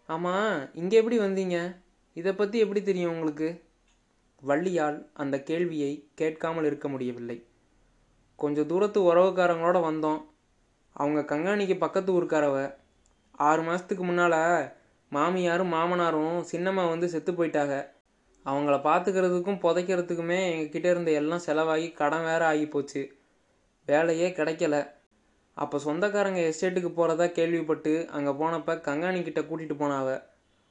ஆமாம் 0.06 0.74
இங்கே 0.74 0.96
எப்படி 0.96 1.18
வந்தீங்க? 1.18 1.76
இதை 2.14 2.32
பற்றி 2.32 2.58
எப்படி 2.58 2.82
தெரியும் 2.82 3.10
உங்களுக்கு? 3.10 3.48
வள்ளியால் 4.42 4.98
அந்த 5.12 5.36
கேள்வியை 5.42 6.08
கேட்காமல் 6.14 6.64
இருக்க 6.64 6.88
முடியவில்லை. 6.88 7.38
கொஞ்சம் 8.38 8.66
தூரத்து 8.66 9.00
உறவுக்காரங்களோட 9.00 9.78
வந்தோம். 9.80 10.20
அவங்க 10.92 11.20
கங்காணிக்கு 11.34 11.76
பக்கத்து 11.78 12.10
ஊருக்காரவ 12.12 12.56
ஆறு 13.38 13.62
மாதத்துக்கு 13.62 14.04
முன்னால் 14.04 14.40
மாமியாரும் 15.12 15.72
மாமனாரும் 15.74 16.38
சின்னம்மா 16.52 16.84
வந்து 16.88 17.08
செத்து 17.08 17.32
போயிட்டாங்க 17.32 17.74
அவங்கள 18.46 18.76
பார்த்துக்கிறதுக்கும் 18.78 19.62
புதைக்கிறதுக்குமே 19.62 20.38
எங்ககிட்ட 20.50 20.86
இருந்த 20.90 21.10
எல்லாம் 21.10 21.44
செலவாகி 21.46 21.88
கடன் 21.92 22.22
வேற 22.22 22.42
ஆகி 22.46 22.66
போச்சு. 22.66 23.02
வேலையே 23.88 24.28
கிடைக்கல. 24.28 24.76
அப்போ 25.56 25.76
சொந்தக்காரங்க 25.78 26.40
எஸ்டேட்டுக்கு 26.50 26.90
போகிறதா 26.92 27.26
கேள்விப்பட்டு 27.26 27.92
அங்கே 28.08 28.30
போனப்போ 28.30 28.74
கங்காணிக்கிட்ட 28.88 29.42
கூட்டிகிட்டு 29.42 29.76
போனாவ. 29.78 30.08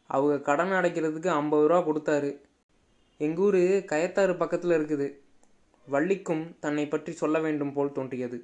அவங்க 0.09 0.35
கடன் 0.39 0.71
அடைக்கிறதுக்கு 0.71 1.27
ஐம்பது 1.27 1.67
ரூபா 1.67 1.79
கொடுத்தாரு. 1.87 2.31
எங்கள் 3.19 3.43
ஊர் 3.45 3.61
கயத்தாறு 3.91 4.33
பக்கத்தில் 4.39 4.73
இருக்குது. 4.77 5.07
வள்ளிக்கும் 5.87 6.43
தன்னை 6.63 6.85
பற்றி 6.87 7.11
சொல்ல 7.19 7.39
வேண்டும் 7.39 7.73
போல் 7.75 7.95
தோன்றியது. 7.97 8.37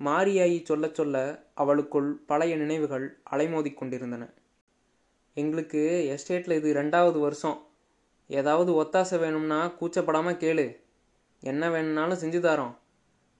மாரியாயி 0.00 0.58
சொல்ல 0.70 0.86
சொல்ல 0.98 1.16
அவளுக்குள் 1.62 2.08
பழைய 2.30 2.52
நினைவுகள் 2.56 3.06
அலைமோதி 3.32 3.70
கொண்டிருந்தன. 3.74 4.24
எங்களுக்கு 5.36 5.80
எஸ்டேட்டில் 6.14 6.58
இது 6.60 6.68
ரெண்டாவது 6.80 7.18
வருஷம். 7.26 7.58
ஏதாவது 8.30 8.70
ஒத்தாசை 8.82 9.18
வேணும்னா 9.24 9.60
கூச்சப்படாமல் 9.80 10.40
கேளு. 10.44 10.66
என்ன 11.42 11.62
வேணும்னாலும் 11.74 12.22
செஞ்சு 12.22 12.40
தரோம். 12.48 12.74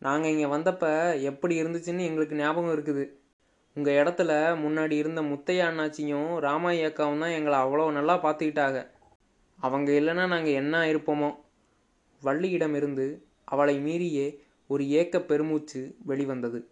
நாங்கள் 0.03 0.33
இங்கே 0.35 0.49
வந்தப்போ 0.57 0.91
எப்படி 1.31 1.55
இருந்துச்சுன்னு 1.63 2.09
எங்களுக்கு 2.09 2.35
ஞாபகம் 2.43 2.75
இருக்குது. 2.77 3.05
உங்கள் 3.77 3.99
இடத்துல 4.01 4.31
முன்னாடி 4.65 4.95
இருந்த 5.03 5.21
முத்தையா 5.33 5.65
அண்ணாச்சியும் 5.71 6.31
ராமாயி 6.47 6.81
அக்காவும் 6.89 7.25
தான் 7.25 7.37
எங்களை 7.39 7.59
அவ்வளோ 7.65 7.91
நல்லா 7.99 8.15
பார்த்துக்கிட்டாங்க. 8.27 8.81
அவங்க 9.59 9.93
இல்லைன்னா 9.93 10.27
நாங்கள் 10.27 10.53
என்ன 10.53 10.93
இருப்போமோ? 10.93 11.37
வள்ளியிடமிருந்து 12.23 13.23
அவளை 13.45 13.79
மீறியே 13.79 14.39
ஒரு 14.67 14.89
ஏக்க 14.89 15.21
பெருமூச்சு 15.21 15.97
வெளிவந்தது. 16.05 16.69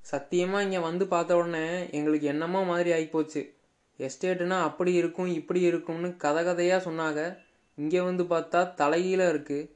சத்தியமாக 0.00 0.62
இங்கே 0.62 0.78
வந்து 0.78 1.06
பார்த்த 1.06 1.36
உடனே 1.36 1.90
எங்களுக்கு 1.90 2.26
என்னமோ 2.26 2.64
மாதிரி 2.64 2.90
ஆகிப்போச்சு 2.92 3.54
எஸ்டேட்டுனா 3.98 4.60
அப்படி 4.60 4.92
இருக்கும் 4.92 5.26
இப்படி 5.26 5.60
இருக்கும்னு 5.60 6.16
கதை 6.16 6.44
கதையாக 6.44 6.90
சொன்னாங்க 6.90 7.38
இங்கே 7.74 8.00
வந்து 8.00 8.24
பார்த்தா 8.24 8.74
தலைகீழ 8.76 9.20
இருக்குது 9.32 9.70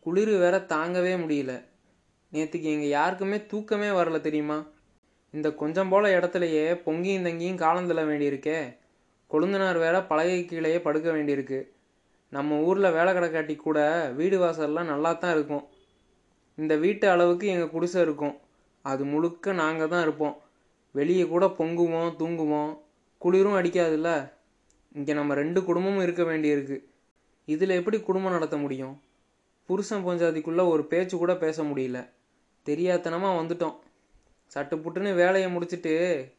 குளிர் 0.00 0.38
வேற 0.38 0.58
தாங்கவே 0.58 1.12
முடியல. 1.16 1.64
நேற்றுக்கு 2.32 2.62
எங்கள் 2.62 2.88
யாருக்குமே 2.88 3.46
தூக்கமே 3.46 3.88
வரல 3.88 4.20
தெரியுமா? 4.20 4.66
இந்த 5.30 5.50
கொஞ்சம் 5.50 5.88
போல 5.88 6.20
இடத்துலையே 6.20 6.80
பொங்கியும் 6.86 7.26
தங்கியும் 7.26 7.54
காலம் 7.54 7.86
தள்ள 7.86 8.04
வேண்டியிருக்கே. 8.04 8.76
கொழுந்தனார் 9.30 9.78
வேற 9.78 10.02
பழகை 10.02 10.44
கீழேயே 10.44 10.80
படுக்க 10.80 11.12
வேண்டியிருக்கு. 11.12 11.73
நம்ம 12.34 12.58
ஊரில் 12.68 12.94
வேலை 12.96 13.10
கிடக்காட்டி 13.14 13.54
கூட 13.56 13.78
வீடு 14.18 14.36
வாசல்லாம் 14.38 14.90
நல்லா 14.92 15.10
தான் 15.12 15.34
இருக்கும். 15.36 15.64
இந்த 16.60 16.74
வீட்டு 16.84 17.06
அளவுக்கு 17.10 17.46
எங்கள் 17.54 17.72
குடிசை 17.74 18.00
இருக்கும். 18.06 18.34
அது 18.84 19.02
முழுக்க 19.04 19.52
நாங்கள் 19.62 19.92
தான் 19.92 20.02
இருப்போம். 20.02 20.34
வெளியே 20.98 21.24
கூட 21.28 21.44
பொங்குவோம் 21.58 22.10
தூங்குவோம். 22.20 22.72
குளிரும் 23.22 23.58
அடிக்காதுல்ல? 23.60 24.10
இங்கே 24.98 25.12
நம்ம 25.14 25.34
ரெண்டு 25.34 25.60
குடும்பமும் 25.64 26.04
இருக்க 26.06 26.22
வேண்டியிருக்கு. 26.22 26.76
இதில் 27.54 27.78
எப்படி 27.78 27.98
குடும்பம் 28.00 28.32
நடத்த 28.32 28.56
முடியும்? 28.56 28.94
புருஷன் 29.68 30.06
பஞ்சாதிக்குள்ளே 30.06 30.64
ஒரு 30.68 30.82
பேச்சு 30.92 31.14
கூட 31.18 31.32
பேச 31.44 31.62
முடியல. 31.62 31.98
தெரியாதனமாக 32.66 33.38
வந்துட்டோம். 33.40 33.76
சட்டு 34.54 34.74
புட்டுன்னு 34.82 35.12
வேலையை 35.14 35.48
முடிச்சுட்டு 35.54 35.92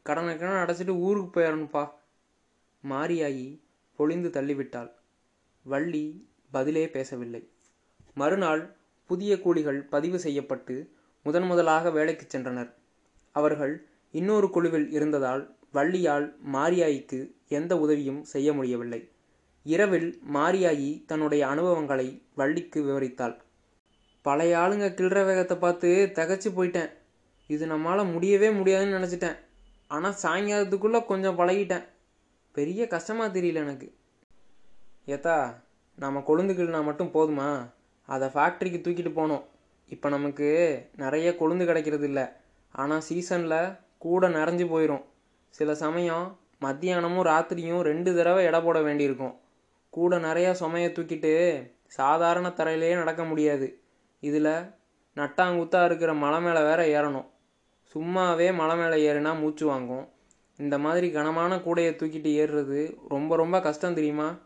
கடனை 0.07 0.33
கடன் 0.37 0.61
அடைச்சிட்டு 0.63 0.93
ஊருக்கு 1.07 1.29
போயிடணும்ப்பா 1.35 1.83
மாரியாகி 2.83 3.47
பொழிந்து 3.99 4.29
தள்ளிவிட்டாள். 4.29 4.91
வள்ளி 5.65 6.05
பதிலே 6.51 6.89
பேசவில்லை. 6.89 7.41
மறுநாள் 8.13 8.63
புதிய 9.10 9.41
கூலிகள் 9.41 9.79
பதிவு 9.84 10.19
செய்யப்பட்டு 10.19 10.75
முதன் 11.24 11.43
முதலாக 11.43 11.91
வேலைக்கு 11.91 12.25
சென்றனர். 12.29 12.72
அவர்கள் 13.31 13.74
இன்னொரு 14.12 14.50
குழுவில் 14.50 14.91
இருந்ததால் 14.91 15.43
வள்ளியால் 15.74 16.27
மாரியாயிக்கு 16.53 17.19
எந்த 17.48 17.77
உதவியும் 17.77 18.22
செய்ய 18.24 18.53
முடியவில்லை. 18.53 19.01
இரவில் 19.63 20.10
மாரியாயி 20.34 21.05
தன்னுடைய 21.05 21.48
அனுபவங்களை 21.48 22.07
வள்ளிக்கு 22.36 22.81
விவரித்தாள். 22.84 23.36
பழைய 24.22 24.57
ஆளுங்க 24.57 24.88
கிழற 25.00 25.25
வேகத்தை 25.25 25.57
பார்த்து 25.57 25.89
தகச்சு 26.13 26.50
போயிட்டேன். 26.57 26.91
இது 27.48 27.65
நம்மளால் 27.67 28.12
முடியவே 28.12 28.51
முடியாதுன்னு 28.51 28.98
நினச்சிட்டேன். 28.98 29.38
ஆனால் 29.88 30.15
சாயங்காலத்துக்குள்ளே 30.24 31.05
கொஞ்சம் 31.05 31.39
பழகிட்டேன். 31.39 31.86
பெரிய 32.51 32.88
கஷ்டமாக 32.88 33.39
தெரியல 33.39 33.63
எனக்கு. 33.65 33.88
ஏத்தா 35.07 35.53
நம்ம 35.95 36.19
கொழுந்துக்கிள்னா 36.19 36.83
மட்டும் 36.83 37.12
போதுமா? 37.13 37.69
அதை 38.05 38.27
ஃபேக்ட்ரிக்கு 38.27 38.79
தூக்கிட்டு 38.85 39.12
போனோம். 39.17 39.43
இப்போ 39.89 40.09
நமக்கு 40.09 40.47
நிறைய 40.95 41.35
கொழுந்து 41.39 41.65
கிடைக்கிறது 41.65 42.05
இல்லை. 42.05 42.24
ஆனால் 42.71 43.01
சீசனில் 43.01 43.75
கூட 43.97 44.29
நிறைஞ்சு 44.29 44.65
போயிடும் 44.74 45.03
சில 45.50 45.75
சமயம் 45.75 46.38
மத்தியானமும் 46.62 47.27
ராத்திரியும் 47.31 47.81
ரெண்டு 47.81 48.15
தடவை 48.15 48.45
எடை 48.45 48.62
போட 48.62 48.81
வேண்டியிருக்கும். 48.81 49.35
கூட 49.89 50.17
நிறையா 50.17 50.51
சுமையை 50.51 50.91
தூக்கிட்டு 50.91 51.62
சாதாரண 51.88 52.47
தரையிலேயே 52.50 52.95
நடக்க 52.95 53.24
முடியாது. 53.24 53.81
இதில் 54.19 54.69
நட்டாங்குத்தா 55.15 55.85
இருக்கிற 55.85 56.13
மலை 56.13 56.41
மேலே 56.41 56.59
வேற 56.59 56.81
ஏறணும். 56.85 57.25
சும்மாவே 57.93 58.53
மலை 58.53 58.75
மேலே 58.77 59.13
ஏறினா 59.13 59.39
மூச்சு 59.39 59.65
வாங்கும். 59.65 60.07
இந்த 60.57 60.77
மாதிரி 60.77 61.12
கனமான 61.12 61.55
கூடையை 61.55 61.93
தூக்கிட்டு 62.01 62.31
ஏறுறது 62.41 62.97
ரொம்ப 63.09 63.35
ரொம்ப 63.35 63.62
கஷ்டம் 63.62 63.93
தெரியுமா? 63.93 64.38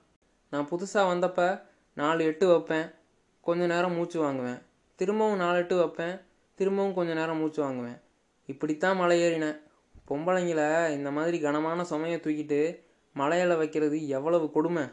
நான் 0.52 0.68
புதுசாக 0.70 1.10
வந்தப்போ 1.12 1.62
நாலு 1.94 2.24
எட்டு 2.24 2.48
வைப்பேன் 2.48 2.94
கொஞ்ச 3.42 3.66
நேரம் 3.66 3.94
மூச்சு 3.94 4.20
வாங்குவேன். 4.20 4.62
திரும்பவும் 4.96 5.38
நாலு 5.38 5.58
எட்டு 5.58 5.78
வைப்பேன் 5.78 6.22
திரும்பவும் 6.56 6.94
கொஞ்ச 6.94 7.14
நேரம் 7.14 7.38
மூச்சு 7.38 7.62
வாங்குவேன். 7.62 8.02
இப்படித்தான் 8.46 8.98
மலை 8.98 9.22
ஏறினேன் 9.22 9.60
பொம்பளைங்கள 10.08 10.92
இந்த 10.92 11.12
மாதிரி 11.12 11.40
கனமான 11.40 11.84
சுமையை 11.84 12.20
தூக்கிட்டு 12.20 12.84
மலையில் 13.14 13.56
வைக்கிறது 13.56 14.08
எவ்வளவு 14.08 14.52
கொடுமை? 14.52 14.84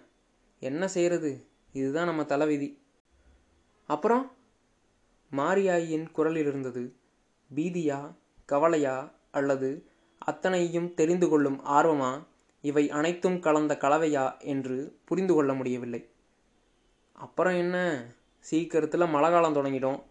என்ன 0.59 0.89
செய்கிறது 0.89 1.47
இதுதான் 1.73 2.07
நம்ம 2.07 2.25
தலைவிதி. 2.25 2.83
அப்புறம் 3.87 4.33
மாரியாயின் 5.37 6.11
குரலில் 6.11 6.47
இருந்தது 6.47 6.97
பீதியா 7.55 8.15
கவலையா 8.45 8.97
அல்லது 9.31 9.87
அத்தனையும் 10.19 10.95
தெரிந்து 10.95 11.29
கொள்ளும் 11.29 11.65
ஆர்வமா? 11.65 12.27
இவை 12.67 12.91
அனைத்தும் 12.91 13.41
கலந்த 13.41 13.77
கலவையா 13.81 14.25
என்று 14.41 14.99
புரிந்து 15.05 15.35
கொள்ள 15.35 15.55
முடியவில்லை. 15.55 16.09
அப்புறம் 17.13 17.55
என்ன? 17.55 17.77
சீக்கிரத்தில் 18.39 19.07
மழை 19.07 19.31
காலம் 19.31 19.55
தொடங்கிடும். 19.55 20.03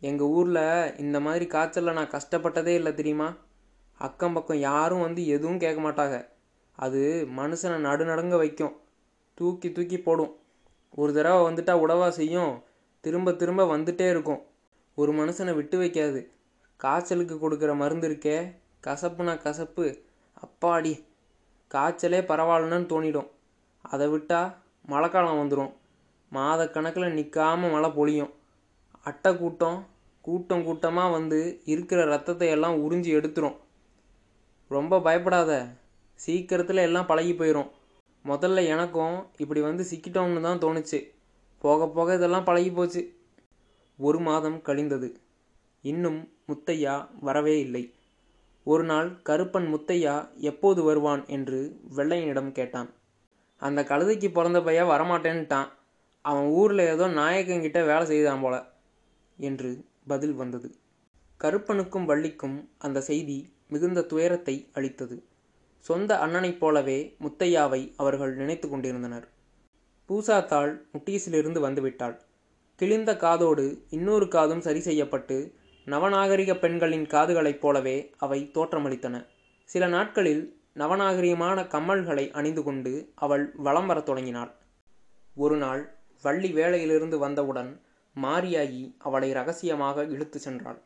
எங்கள் 0.00 0.26
ஊரில் 0.26 0.96
இந்த 0.96 1.20
மாதிரி 1.20 1.46
காய்ச்சலில் 1.46 1.92
நான் 1.92 2.10
கஷ்டப்பட்டதே 2.10 2.74
இல்லை 2.74 2.94
தெரியுமா? 2.94 3.36
அக்கம் 3.98 4.32
பக்கம் 4.32 4.56
யாரும் 4.56 5.00
வந்து 5.00 5.26
எதுவும் 5.26 5.58
கேட்க 5.58 5.80
மாட்டாங்க. 5.80 6.28
அது 6.72 7.28
மனுஷனை 7.36 7.78
நடுநடுங்க 7.86 8.36
வைக்கும். 8.36 8.80
தூக்கி 9.34 9.72
தூக்கி 9.72 10.00
போடும். 10.00 10.36
ஒரு 10.94 11.12
தடவை 11.12 11.52
வந்துட்டா 11.52 11.76
உடவா 11.86 12.08
செய்யும். 12.08 12.62
திரும்ப 13.00 13.32
திரும்ப 13.32 13.76
வந்துட்டே 13.76 14.10
இருக்கும். 14.10 14.42
ஒரு 14.94 15.12
மனுஷனை 15.12 15.54
விட்டு 15.54 15.80
வைக்காது. 15.80 16.30
காய்ச்சலுக்கு 16.76 17.34
கொடுக்குற 17.34 17.74
மருந்து 17.74 18.08
இருக்கே. 18.08 18.56
கசப்புனா 18.82 19.42
கசப்பு. 19.42 19.98
அப்பாடி. 20.46 21.06
காய்ச்சலே 21.74 22.20
பரவாயில்லன்னு 22.30 22.90
தோணிடும். 22.92 23.28
அதை 23.82 24.08
விட்டால் 24.08 24.54
மழைக்காலம் 24.86 25.40
வந்துடும் 25.40 25.72
மாதக்கணக்கில் 26.32 27.14
நிற்காம 27.18 27.70
மழை 27.70 27.90
பொழியும். 27.90 28.32
அட்டை 29.02 29.36
கூட்டம் 29.36 29.86
கூட்டம் 30.20 30.64
கூட்டமாக 30.64 31.10
வந்து 31.10 31.60
இருக்கிற 31.64 32.04
ரத்தத்தை 32.04 32.48
எல்லாம் 32.48 32.90
உறிஞ்சி 32.90 33.10
எடுத்துரும். 33.18 33.56
ரொம்ப 34.68 35.00
பயப்படாத. 35.00 35.52
சீக்கிரத்தில் 36.14 36.76
எல்லாம் 36.76 37.06
பழகி 37.06 37.32
போயிடும் 37.32 37.70
முதல்ல 38.24 38.66
எனக்கும் 38.66 39.26
இப்படி 39.36 39.60
வந்து 39.60 39.86
சிக்கிட்டோம்னு 39.90 40.40
தான் 40.40 40.58
தோணுச்சு. 40.58 40.98
போக 41.58 41.88
போக 41.88 42.14
இதெல்லாம் 42.14 42.44
பழகி 42.44 42.70
போச்சு. 42.70 43.02
ஒரு 43.98 44.18
மாதம் 44.20 44.62
கழிந்தது. 44.62 45.08
இன்னும் 45.80 46.18
முத்தையா 46.48 47.08
வரவே 47.20 47.54
இல்லை. 47.60 47.84
ஒரு 48.70 48.84
நாள் 48.84 49.08
கருப்பன் 49.24 49.66
முத்தையா 49.74 50.14
எப்போது 50.40 50.82
வருவான் 50.82 51.22
என்று 51.26 51.58
வெள்ளையனிடம் 51.96 52.52
கேட்டான். 52.52 52.88
அந்த 53.62 53.80
கழுதைக்கு 53.82 54.28
பிறந்த 54.32 54.58
பையன் 54.62 54.86
வரமாட்டேன்ட்டான். 54.86 55.68
அவன் 56.24 56.48
ஊரில் 56.50 56.82
ஏதோ 56.84 57.06
நாயக்கங்கிட்ட 57.08 57.80
வேலை 57.86 58.04
செய்தான் 58.06 58.40
போல 58.40 58.56
என்று 59.38 59.70
பதில் 60.06 60.34
வந்தது. 60.34 60.68
கருப்பனுக்கும் 61.40 62.04
வள்ளிக்கும் 62.04 62.58
அந்த 62.78 63.00
செய்தி 63.00 63.38
மிகுந்த 63.68 64.02
துயரத்தை 64.02 64.56
அளித்தது. 64.72 65.16
சொந்த 65.86 66.12
அண்ணனைப் 66.18 66.60
போலவே 66.60 66.98
முத்தையாவை 67.20 67.82
அவர்கள் 67.96 68.32
நினைத்து 68.34 68.68
கொண்டிருந்தனர். 68.68 69.26
பூசாத்தாள் 70.08 70.72
முட்டீஸிலிருந்து 70.92 71.60
வந்துவிட்டாள். 71.66 72.16
கிழிந்த 72.80 73.10
காதோடு 73.16 73.66
இன்னொரு 73.90 74.28
காதும் 74.28 74.60
சரி 74.60 74.80
செய்யப்பட்டு 74.80 75.36
நவநாகரிக 75.88 76.54
பெண்களின் 76.54 77.06
காதுகளைப் 77.06 77.60
போலவே 77.60 78.14
அவை 78.16 78.50
தோற்றமளித்தன. 78.54 79.26
சில 79.64 79.86
நாட்களில் 79.86 80.60
நவநாகரிகமான 80.76 81.62
கம்மல்களை 81.62 82.30
அணிந்து 82.30 82.62
கொண்டு 82.62 83.12
அவள் 83.14 83.52
வலம் 83.56 83.86
வரத் 83.86 84.06
தொடங்கினாள். 84.06 84.52
ஒரு 85.34 85.56
நாள் 85.56 85.96
வள்ளி 86.22 86.52
வேலையிலிருந்து 86.52 87.18
வந்தவுடன் 87.18 87.80
மாரியாயி 88.22 88.94
அவளை 88.98 89.32
ரகசியமாக 89.32 90.04
இழுத்து 90.04 90.40
சென்றாள். 90.44 90.78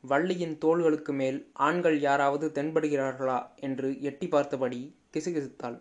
வள்ளியின் 0.00 0.58
தோள்களுக்கு 0.58 1.12
மேல் 1.12 1.50
ஆண்கள் 1.52 2.00
யாராவது 2.00 2.50
தென்படுகிறார்களா 2.54 3.38
என்று 3.56 4.02
எட்டி 4.02 4.28
பார்த்தபடி 4.28 4.96
கிசுகிசுத்தாள் 5.12 5.78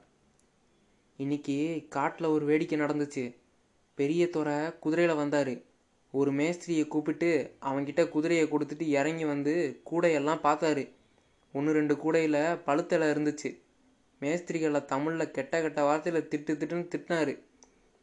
இன்னைக்கு 1.18 1.86
காட்டில் 1.90 2.28
ஒரு 2.28 2.46
வேடிக்கை 2.46 2.80
நடந்துச்சு. 2.80 3.36
பெரிய 3.96 4.30
துறை 4.30 4.80
குதிரையில் 4.80 5.16
வந்தார். 5.16 5.68
ஒரு 6.12 6.32
மேஸ்திரியை 6.32 6.88
கூப்பிட்டு 6.88 7.56
அவன்கிட்ட 7.62 8.10
குதிரையை 8.10 8.46
கொடுத்துட்டு 8.46 8.82
இறங்கி 8.82 9.26
வந்து 9.26 9.82
கூடையெல்லாம் 9.92 10.44
பார்த்தாரு. 10.44 10.90
ஒன்று 11.54 11.74
ரெண்டு 11.74 11.98
கூடையில் 11.98 12.58
பழுத்தலை 12.66 13.08
இருந்துச்சு. 13.14 13.60
மேஸ்திரிகளை 14.20 14.86
தமிழில் 14.86 15.32
கெட்ட 15.32 15.62
கெட்ட 15.62 15.82
வார்த்தையில் 15.82 16.28
திட்டு 16.32 16.54
திட்டுன்னு 16.62 16.88
திட்டினாரு. 16.96 17.40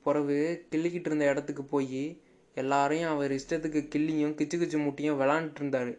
பிறகு 0.03 0.67
கிள்ளிக்கிட்டு 0.71 1.07
இருந்த 1.07 1.25
இடத்துக்கு 1.25 1.65
போய் 1.65 2.23
எல்லாரையும் 2.55 3.11
அவர் 3.11 3.33
இஷ்டத்துக்கு 3.33 3.81
கிள்ளியும் 3.95 4.37
கிச்சு 4.39 4.57
கிச்சு 4.61 4.79
முட்டியும் 4.87 5.19
விளாண்டுட்டு 5.21 5.55
இருந்தார். 5.55 5.99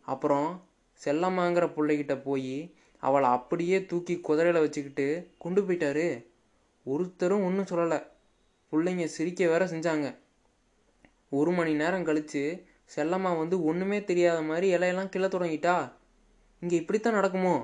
அப்புறம் 0.00 0.66
செல்லம்மாங்கிற 1.04 1.66
பிள்ளைகிட்ட 1.76 2.22
போய் 2.22 2.74
அவளை 2.98 3.28
அப்படியே 3.28 3.86
தூக்கி 3.86 4.20
குதிரையில் 4.20 4.60
வச்சுக்கிட்டு 4.60 5.30
கொண்டு 5.38 5.62
போயிட்டாரு. 5.62 6.24
ஒருத்தரும் 6.84 7.44
ஒன்றும் 7.44 7.70
சொல்லலை. 7.70 8.06
பிள்ளைங்க 8.72 9.04
சிரிக்க 9.04 9.48
வேற 9.48 9.66
செஞ்சாங்க. 9.66 10.16
ஒரு 11.32 11.50
மணி 11.50 11.72
நேரம் 11.74 12.04
கழித்து 12.04 12.42
செல்லம்மா 12.96 13.30
வந்து 13.38 13.56
ஒன்றுமே 13.64 14.04
தெரியாத 14.04 14.42
மாதிரி 14.42 14.66
இலையெல்லாம் 14.76 15.12
கிள்ள 15.14 15.26
தொடங்கிட்டா. 15.28 15.76
இங்கே 16.62 16.76
இப்படித்தான் 16.76 17.14
நடக்குமோ? 17.14 17.54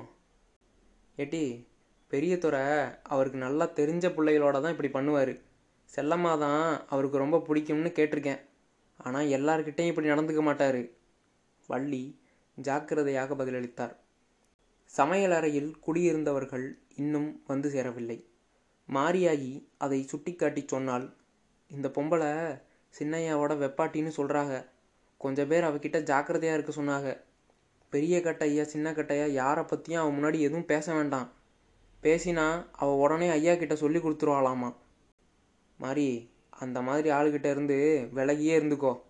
ஏட்டி 1.17 1.43
பெரிய 2.07 2.37
துறை 2.37 2.63
அவருக்கு 3.03 3.37
நல்லா 3.37 3.65
தெரிஞ்ச 3.75 4.05
பிள்ளைகளோட 4.15 4.55
தான் 4.61 4.73
இப்படி 4.75 4.91
பண்ணுவார். 4.93 5.33
செல்லம்மா 5.95 6.37
தான் 6.37 6.85
அவருக்கு 6.87 7.17
ரொம்ப 7.17 7.37
பிடிக்கும்னு 7.47 7.91
கேட்டிருக்கேன். 7.99 8.41
ஆனால் 8.97 9.31
எல்லார்கிட்டையும் 9.37 9.91
இப்படி 9.91 10.09
நடந்துக்க 10.09 10.41
மாட்டார். 10.41 10.81
வள்ளி 11.67 12.03
ஜாக்கிரதையாக 12.57 13.35
பதிலளித்தார். 13.35 13.95
சமையலறையில் 14.91 15.71
குடியிருந்தவர்கள் 15.85 16.65
இன்னும் 16.95 17.29
வந்து 17.47 17.69
சேரவில்லை. 17.69 18.17
மாரியாகி 18.89 19.53
அதை 19.77 19.99
சுட்டிக்காட்டி 20.03 20.63
சொன்னால் 20.67 21.05
இந்த 21.71 21.87
பொம்பளை 21.89 22.31
சின்னையாவோட 22.99 23.53
வெப்பாட்டின்னு 23.63 24.11
சொல்கிறாங்க 24.17 24.65
கொஞ்சம் 25.17 25.47
பேர் 25.47 25.63
அவகிட்ட 25.63 26.01
ஜாக்கிரதையாக 26.01 26.61
இருக்க 26.61 26.81
சொன்னாங்க. 26.81 27.21
பெரிய 27.89 28.19
கட்டையா 28.19 28.61
சின்ன 28.61 28.91
கட்டையா 28.91 29.27
யாரை 29.27 29.63
பற்றியும் 29.63 30.01
அவன் 30.01 30.23
முன்னாடி 30.23 30.39
எதுவும் 30.39 30.65
பேச 30.65 30.93
வேண்டாம். 30.93 31.31
பேசினா 32.03 32.65
அவள் 32.71 32.95
உடனே 32.95 33.29
ஐயா 33.29 33.55
கிட்ட 33.55 33.75
சொல்லி 33.75 33.97
கொடுத்துருவாளாமா? 33.97 34.75
மாரி 35.77 36.29
அந்த 36.49 36.81
மாதிரி 36.81 37.09
ஆளுகிட்ட 37.09 37.45
இருந்து 37.45 38.09
விலகியே 38.15 38.59
இருந்துக்கோ. 38.59 39.01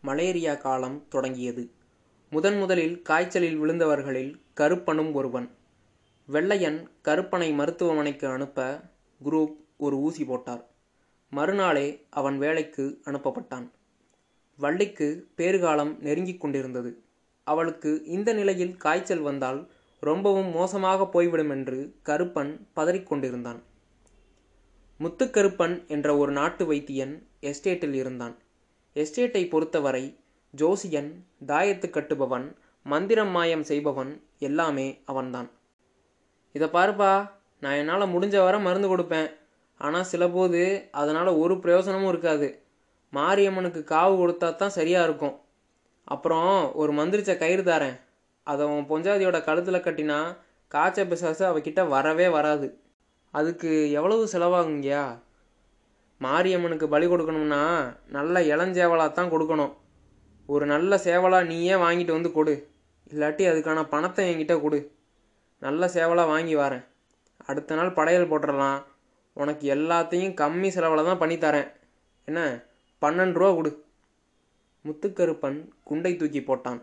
மலேரியா 0.00 0.54
காலம் 0.54 1.08
தொடங்கியது. 1.08 1.70
முதன் 2.30 2.58
முதலில் 2.58 3.02
காய்ச்சலில் 3.02 3.62
விழுந்தவர்களில் 3.62 4.40
கருப்பனும் 4.54 5.14
ஒருவன். 5.14 5.50
வெள்ளையன் 6.26 6.90
கருப்பனை 7.02 7.52
மருத்துவமனைக்கு 7.52 8.28
அனுப்ப 8.28 8.80
குரூப் 9.24 9.56
ஒரு 9.76 9.96
ஊசி 9.96 10.24
போட்டார். 10.24 10.66
மறுநாளே 11.32 12.06
அவன் 12.10 12.38
வேலைக்கு 12.38 12.84
அனுப்பப்பட்டான். 13.04 13.66
வள்ளிக்கு 14.56 15.26
பேறுகாலம் 15.36 15.98
நெருங்கிக் 15.98 16.40
கொண்டிருந்தது. 16.40 16.90
அவளுக்கு 17.44 18.04
இந்த 18.04 18.32
நிலையில் 18.32 18.76
காய்ச்சல் 18.76 19.20
வந்தால் 19.20 19.70
ரொம்பவும் 20.00 20.50
மோசமாக 20.50 21.06
போய்விடும் 21.06 21.50
என்று 21.50 21.78
கருப்பன் 22.04 22.52
பதறிக்கொண்டிருந்தான் 22.76 23.60
முத்துக்கருப்பன் 25.00 25.86
என்ற 25.86 26.16
ஒரு 26.16 26.32
நாட்டு 26.32 26.64
வைத்தியன் 26.72 27.14
எஸ்டேட்டில் 27.40 27.92
இருந்தான். 27.92 28.34
எஸ்டேட்டை 28.94 29.48
பொறுத்தவரை 29.48 30.04
ஜோசியன் 30.54 31.10
தாயத்து 31.46 31.88
கட்டுபவன் 31.96 32.46
மந்திரம் 32.86 33.28
மாயம் 33.28 33.62
செய்பவன் 33.62 34.12
எல்லாமே 34.38 35.02
அவன்தான். 35.04 35.50
இதை 36.52 36.68
பாருப்பா 36.68 37.30
நான் 37.60 37.74
என்னால் 37.74 38.12
முடிஞ்ச 38.14 38.36
வரை 38.44 38.60
மருந்து 38.60 38.88
கொடுப்பேன். 38.88 39.28
ஆனால் 39.80 40.08
சிலபோது 40.10 40.62
அதனால் 40.90 41.38
ஒரு 41.42 41.54
பிரயோசனமும் 41.58 42.08
இருக்காது. 42.08 42.48
மாரியம்மனுக்கு 43.12 43.80
காவு 43.84 44.14
கொடுத்தா 44.20 44.56
தான் 44.56 44.76
சரியாக 44.78 45.06
இருக்கும். 45.08 45.36
அப்புறம் 46.04 46.72
ஒரு 46.74 46.92
மந்திரிச்ச 46.92 47.32
கயிறு 47.38 47.62
தாரேன். 47.62 47.96
அதை 48.46 48.66
உன் 48.66 48.88
பொஞ்சாதியோட 48.90 49.38
கழுத்தில் 49.44 49.84
கட்டினா 49.86 50.18
காய்ச்ச 50.68 51.00
பிசாசு 51.06 51.44
அவகிட்ட 51.50 51.80
வரவே 51.88 52.28
வராது. 52.28 52.68
அதுக்கு 53.34 53.70
எவ்வளவு 53.90 54.24
செலவாகுங்கய்யா? 54.32 55.04
மாரியம்மனுக்கு 56.20 56.86
பலி 56.88 57.06
கொடுக்கணும்னா 57.06 57.62
நல்ல 58.16 58.40
இளஞ்சேவலாக 58.52 59.12
தான் 59.12 59.32
கொடுக்கணும். 59.34 59.72
ஒரு 60.48 60.66
நல்ல 60.66 60.96
சேவலாக 61.06 61.48
நீயே 61.52 61.74
வாங்கிட்டு 61.74 62.12
வந்து 62.16 62.32
கொடு. 62.32 62.54
இல்லாட்டி 63.12 63.44
அதுக்கான 63.50 63.88
பணத்தை 63.94 64.24
என்கிட்ட 64.30 64.54
கொடு. 64.60 64.78
நல்ல 65.58 65.86
சேவலாக 65.86 66.32
வாங்கி 66.34 66.54
வரேன். 66.56 66.84
அடுத்த 67.48 67.74
நாள் 67.74 67.96
படையல் 67.98 68.30
போட்டுடலாம் 68.30 68.80
உனக்கு 69.36 69.74
எல்லாத்தையும் 69.74 70.36
கம்மி 70.40 70.68
செலவில் 70.68 71.08
தான் 71.08 71.22
பண்ணித்தரேன் 71.22 71.68
என்ன? 72.24 72.64
பன்னெண்டு 73.02 73.32
ரூபா 73.32 73.54
கொடு. 73.54 73.84
முத்துக்கருப்பன் 74.84 75.68
குண்டை 75.82 76.16
தூக்கி 76.16 76.40
போட்டான். 76.40 76.82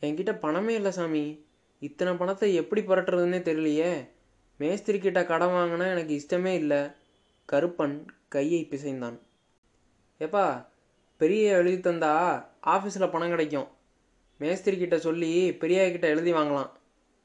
என்கிட்ட 0.00 0.38
பணமே 0.38 0.74
இல்லை 0.74 0.90
சாமி. 0.90 1.44
இத்தனை 1.78 2.14
பணத்தை 2.14 2.54
எப்படி 2.54 2.80
புரட்டுறதுன்னே 2.80 3.40
தெரியலையே. 3.48 4.08
மேஸ்திரி 4.56 4.98
கிட்ட 4.98 5.24
கடன் 5.24 5.48
வாங்கினா 5.48 5.90
எனக்கு 5.90 6.20
இஷ்டமே 6.20 6.52
இல்லை. 6.54 6.90
கருப்பன் 7.48 8.06
கையை 8.28 8.68
பிசைந்தான். 8.70 9.18
ஏப்பா 10.18 10.66
பெரிய 11.16 11.56
எழுதி 11.56 11.90
தந்தா 11.90 12.44
ஆஃபீஸில் 12.62 13.10
பணம் 13.10 13.28
கிடைக்கும். 13.28 13.68
மேஸ்திரி 14.38 14.76
கிட்ட 14.78 14.98
சொல்லி 14.98 15.56
பெரியா 15.60 15.90
கிட்ட 15.90 16.08
எழுதி 16.08 16.32
வாங்கலாம். 16.32 16.70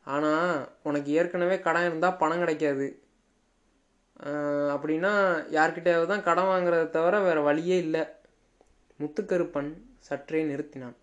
ஆனால் 0.03 0.75
உனக்கு 0.83 1.11
ஏற்கனவே 1.11 1.59
கடன் 1.59 1.85
இருந்தால் 1.85 2.17
பணம் 2.17 2.37
கிடைக்காது. 2.37 3.00
அப்படின்னா 4.73 5.11
யார்கிட்டயாவது 5.57 6.09
தான் 6.11 6.25
கடன் 6.27 6.49
வாங்குறத 6.49 6.89
தவிர 6.95 7.15
வேறு 7.27 7.41
வழியே 7.47 7.77
இல்லை. 7.85 8.03
முத்துக்கருப்பன் 8.99 9.69
சற்றே 10.07 10.41
நிறுத்தினான். 10.49 10.97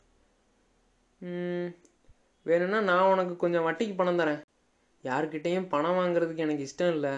வேணும்னா 2.46 2.81
நான் 2.90 3.11
உனக்கு 3.12 3.35
கொஞ்சம் 3.42 3.66
வட்டிக்கு 3.68 3.94
பணம் 4.00 4.20
தரேன். 4.20 4.40
யார்கிட்டேயும் 5.04 5.70
பணம் 5.74 5.98
வாங்குறதுக்கு 5.98 6.44
எனக்கு 6.46 6.66
இஷ்டம் 6.68 6.94
இல்லை. 6.96 7.14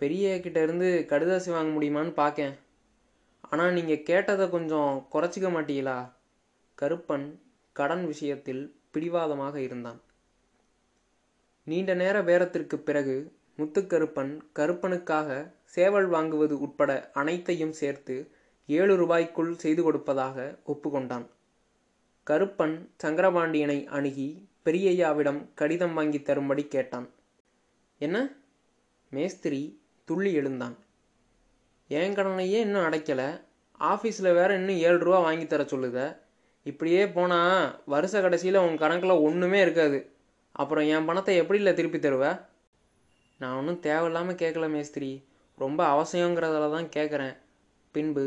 பெரிய 0.00 0.26
கிட்ட 0.44 0.58
இருந்து 0.66 0.88
கடுதாசி 1.12 1.50
வாங்க 1.54 1.70
முடியுமான்னு 1.76 2.12
பார்க்கேன் 2.22 2.54
ஆனால் 3.50 3.76
நீங்கள் 3.78 4.04
கேட்டதை 4.08 4.44
கொஞ்சம் 4.56 4.92
குறைச்சிக்க 5.12 5.48
மாட்டீங்களா? 5.56 5.98
கருப்பன் 6.78 7.26
கடன் 7.76 8.04
விஷயத்தில் 8.12 8.62
பிடிவாதமாக 8.94 9.56
இருந்தான். 9.66 10.00
நீண்ட 11.66 11.92
நேர 12.02 12.16
பேரத்திற்கு 12.28 12.76
பிறகு 12.88 13.16
முத்துக்கருப்பன் 13.62 14.38
கருப்பனுக்காக 14.54 15.52
சேவல் 15.64 16.10
வாங்குவது 16.10 16.52
உட்பட 16.52 17.10
அனைத்தையும் 17.14 17.72
சேர்த்து 17.72 18.30
ஏழு 18.66 18.94
ரூபாய்க்குள் 18.96 19.52
செய்து 19.52 19.82
கொடுப்பதாக 19.82 20.58
ஒப்புக்கொண்டான். 20.66 21.26
கருப்பன் 22.26 22.88
சங்கரபாண்டியனை 23.04 23.86
அணுகி 23.86 24.48
பெரியய்யாவிடம் 24.64 25.48
கடிதம் 25.54 25.94
வாங்கி 25.94 26.22
தரும்படி 26.22 26.68
கேட்டான். 26.68 27.10
என்ன? 27.98 28.32
மேஸ்திரி 29.10 29.80
துள்ளி 30.04 30.32
எழுந்தான். 30.32 30.76
என் 31.88 32.14
கடனையே 32.14 32.60
இன்னும் 32.60 32.82
அடைக்கலை? 32.82 33.40
ஆஃபீஸில் 33.80 34.34
வேற 34.34 34.54
இன்னும் 34.54 34.76
ஏழு 34.76 34.98
ரூபா 34.98 35.18
வாங்கி 35.18 35.46
தர 35.46 35.62
சொல்லுத. 35.62 36.16
இப்படியே 36.62 37.08
போனால் 37.08 37.82
வருஷ 37.86 38.20
கடைசியில் 38.20 38.56
உன் 38.56 38.76
கணக்கில் 38.76 39.10
ஒன்றுமே 39.10 39.60
இருக்காது. 39.60 40.10
அப்புறம் 40.52 40.86
என் 40.86 41.04
பணத்தை 41.04 41.36
எப்படி 41.36 41.58
இல்லை 41.58 41.74
திருப்பி 41.74 41.98
தருவ? 41.98 42.50
நான் 43.42 43.58
ஒன்றும் 43.58 43.82
தேவையில்லாமல் 43.86 44.40
கேட்கல 44.42 44.66
மேஸ்திரி. 44.70 45.10
ரொம்ப 45.58 45.80
அவசியங்கிறதால 45.94 46.70
தான் 46.74 46.88
கேட்குறேன் 46.96 47.36
பின்பு 47.94 48.24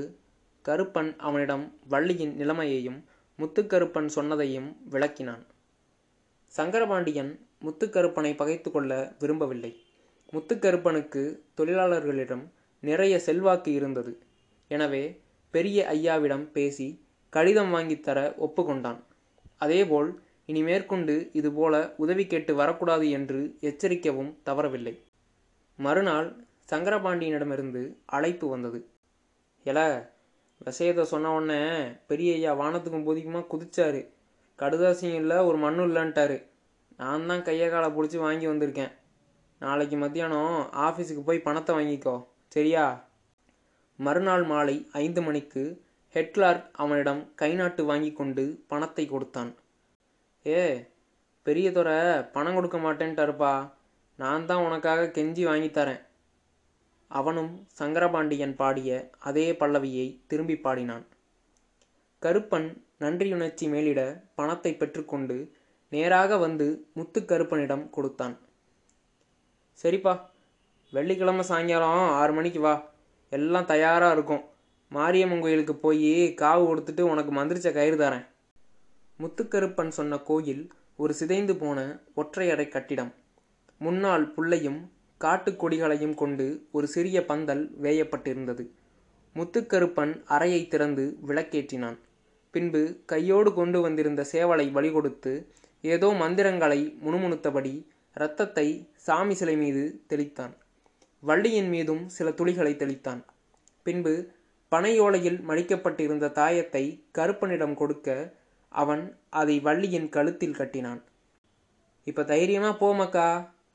கருப்பன் 0.66 1.12
அவனிடம் 1.18 1.66
வள்ளியின் 1.88 2.34
நிலைமையையும் 2.36 3.00
முத்துக்கருப்பன் 3.40 4.10
சொன்னதையும் 4.16 4.70
விளக்கினான். 4.90 5.44
சங்கரபாண்டியன் 6.54 7.32
முத்துக்கருப்பனை 7.66 8.32
பகைத்து 8.36 8.70
கொள்ள 8.72 8.92
விரும்பவில்லை. 9.20 9.72
முத்துக்கருப்பனுக்கு 10.34 11.24
தொழிலாளர்களிடம் 11.58 12.46
நிறைய 12.84 13.16
செல்வாக்கு 13.20 13.72
இருந்தது. 13.74 14.14
எனவே 14.72 15.04
பெரிய 15.54 15.80
ஐயாவிடம் 15.92 16.46
பேசி 16.52 16.88
கடிதம் 17.34 17.72
வாங்கித்தர 17.74 18.20
ஒப்புக்கொண்டான். 18.46 19.00
அதேபோல் 19.58 20.10
இனி 20.46 20.64
மேற்கொண்டு 20.64 21.30
இதுபோல 21.34 21.94
உதவி 21.98 22.28
கேட்டு 22.28 22.56
வரக்கூடாது 22.56 23.10
என்று 23.10 23.58
எச்சரிக்கவும் 23.62 24.36
தவறவில்லை. 24.46 25.04
மறுநாள் 25.76 26.46
சங்கரபாண்டியனிடமிருந்து 26.72 27.96
அழைப்பு 28.06 28.50
வந்தது. 28.50 28.88
எல 29.64 30.10
விஷயத்தை 30.58 31.06
சொன்ன 31.06 31.32
உடனே 31.32 31.88
பெரிய 32.08 32.34
ஐயா 32.34 32.60
வானத்துக்கும் 32.60 33.08
போதிக்குமா 33.08 33.46
குதிச்சாரு. 33.50 34.08
கடுதாசியும் 34.60 35.16
இல்லை 35.16 35.38
ஒரு 35.38 35.58
மண்ணும் 35.58 35.96
இல்லைன்ட்டாரு. 35.96 36.46
நான் 36.98 37.26
தான் 37.26 37.42
கையை 37.42 37.70
காலை 37.70 37.90
பிடிச்சி 37.90 38.18
வாங்கி 38.18 38.48
வந்திருக்கேன். 38.48 38.92
நாளைக்கு 39.60 39.98
மத்தியானம் 39.98 40.70
ஆஃபீஸுக்கு 40.74 41.22
போய் 41.22 41.40
பணத்தை 41.40 41.76
வாங்கிக்கோ. 41.76 42.26
சரியா? 42.48 43.08
மறுநாள் 43.96 44.44
மாலை 44.44 44.90
ஐந்து 44.92 45.22
மணிக்கு 45.22 45.84
ஹெட் 46.10 46.34
கிளார்க் 46.34 46.70
அவனிடம் 46.74 47.36
கை 47.36 47.54
நாட்டு 47.54 47.86
வாங்கி 47.86 48.12
கொண்டு 48.12 48.64
பணத்தை 48.68 49.06
கொடுத்தான். 49.06 49.56
ஏ 50.46 50.62
பெரிய 51.44 51.68
துறை 51.72 51.96
பணம் 52.36 52.56
கொடுக்க 52.56 52.78
மாட்டேன்ட்டாருப்பா. 52.78 53.54
நான் 54.20 54.46
தான் 54.46 54.66
உனக்காக 54.66 55.08
கெஞ்சி 55.16 55.44
வாங்கித்தரேன் 55.48 56.02
அவனும் 57.08 57.52
சங்கரபாண்டியன் 57.80 58.56
பாடிய 58.56 58.90
அதே 59.20 59.46
பல்லவியை 59.52 60.08
திரும்பி 60.28 60.56
பாடினான். 60.66 61.06
கருப்பன் 62.22 62.68
நன்றியுணர்ச்சி 63.04 63.66
மேலிட 63.74 64.02
பணத்தை 64.36 64.72
பெற்றுக்கொண்டு 64.74 65.38
நேராக 65.90 66.38
வந்து 66.38 66.68
முத்துக்கருப்பனிடம் 66.98 67.90
கொடுத்தான். 67.90 68.36
சரிப்பா 69.84 70.14
வெள்ளிக்கிழமை 70.94 71.44
சாயங்காலம் 71.44 72.12
ஆறு 72.22 72.34
மணிக்கு 72.34 72.60
வா. 72.60 72.76
எல்லாம் 73.30 73.70
தயாராக 73.74 74.16
இருக்கும். 74.18 74.44
மாரியம்மன் 74.92 75.44
கோயிலுக்கு 75.44 75.76
போய் 75.76 76.14
காவு 76.42 76.64
கொடுத்துட்டு 76.70 77.02
உனக்கு 77.12 77.32
மந்திரிச்ச 77.40 77.70
கயிறு 77.74 77.98
தரேன். 78.06 78.26
முத்துக்கருப்பன் 79.20 79.88
சொன்ன 79.88 80.18
கோயில் 80.18 80.72
ஒரு 80.96 81.14
சிதைந்து 81.14 81.56
போன 81.56 82.00
ஒற்றையறை 82.16 82.68
கட்டிடம். 82.68 83.14
முன்னால் 83.78 84.34
புல்லையும் 84.36 84.80
காட்டுக் 85.18 85.66
கொடிகளையும் 85.66 86.14
கொண்டு 86.14 86.66
ஒரு 86.72 86.88
சிறிய 86.88 87.26
பந்தல் 87.26 87.82
வேயப்பட்டிருந்தது. 87.82 88.68
முத்துக்கருப்பன் 89.36 90.24
அறையை 90.26 90.68
திறந்து 90.68 91.18
விளக்கேற்றினான். 91.28 91.98
பின்பு 92.52 93.00
கையோடு 93.06 93.54
கொண்டு 93.54 93.82
வந்திருந்த 93.82 94.26
சேவலை 94.32 94.72
வழிகொடுத்து 94.72 95.46
ஏதோ 95.82 96.10
மந்திரங்களை 96.10 96.98
முணுமுணுத்தபடி 97.06 97.86
இரத்தத்தை 98.16 98.90
சாமி 98.96 99.34
சிலை 99.34 99.58
மீது 99.58 100.02
தெளித்தான். 100.10 100.54
வள்ளியின் 101.20 101.70
மீதும் 101.70 102.10
சில 102.10 102.30
துளிகளை 102.30 102.76
தெளித்தான். 102.76 103.24
பின்பு 103.84 104.32
பனையோலையில் 104.72 105.42
மடிக்கப்பட்டிருந்த 105.48 106.32
தாயத்தை 106.32 107.04
கருப்பனிடம் 107.18 107.74
கொடுக்க 107.74 108.34
அவன் 108.82 109.04
அதை 109.42 109.56
வள்ளியின் 109.68 110.10
கழுத்தில் 110.16 110.58
கட்டினான். 110.60 111.02
இப்போ 112.08 112.24
தைரியமாக 112.32 112.80
போமக்கா 112.82 113.28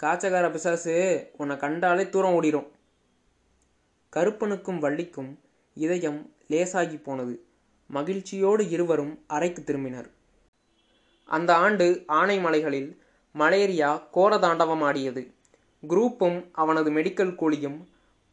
காச்சகார 0.03 0.47
பிசாசு 0.53 0.95
உன்னை 1.37 1.57
கண்டாலே 1.57 2.05
தூரம் 2.09 2.37
ஓடிரும். 2.39 2.69
கருப்பனுக்கும் 4.13 4.79
வள்ளிக்கும் 4.79 5.31
இதயம் 5.77 6.21
லேசாகி 6.53 6.99
போனது. 7.03 7.35
மகிழ்ச்சியோடு 7.91 8.65
இருவரும் 8.75 9.15
அறைக்கு 9.37 9.63
திரும்பினர். 9.63 10.09
அந்த 11.29 11.51
ஆண்டு 11.65 11.87
ஆனைமலைகளில் 12.21 12.91
மலேரியா 13.35 13.91
கோரதாண்டவம் 14.15 14.85
ஆடியது. 14.89 15.23
குரூப்பும் 15.83 16.39
அவனது 16.63 16.91
மெடிக்கல் 16.97 17.37
கூலியும் 17.41 17.79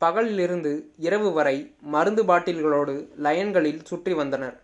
பகலிலிருந்து 0.01 0.71
இரவு 1.07 1.29
வரை 1.37 1.57
மருந்து 1.93 2.23
பாட்டில்களோடு 2.23 2.95
லயன்களில் 3.25 3.83
சுற்றி 3.89 4.13
வந்தனர். 4.13 4.57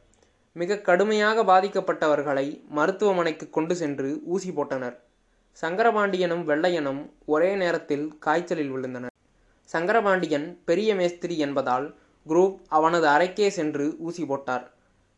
மிக 0.56 0.78
கடுமையாக 0.78 1.44
பாதிக்கப்பட்டவர்களை 1.44 2.48
மருத்துவமனைக்கு 2.70 3.50
கொண்டு 3.50 3.76
சென்று 3.76 4.10
ஊசி 4.24 4.52
போட்டனர். 4.52 4.96
சங்கரபாண்டியனும் 5.62 6.44
வெள்ளையனும் 6.50 7.02
ஒரே 7.26 7.56
நேரத்தில் 7.56 8.06
காய்ச்சலில் 8.18 8.72
விழுந்தனர். 8.74 9.13
சங்கரபாண்டியன் 9.70 10.48
பெரிய 10.66 10.96
மேஸ்திரி 10.96 11.38
என்பதால் 11.38 11.88
குரூப் 12.26 12.58
அவனது 12.68 13.08
அறைக்கே 13.08 13.48
சென்று 13.48 13.86
ஊசி 14.00 14.26
போட்டார். 14.26 14.66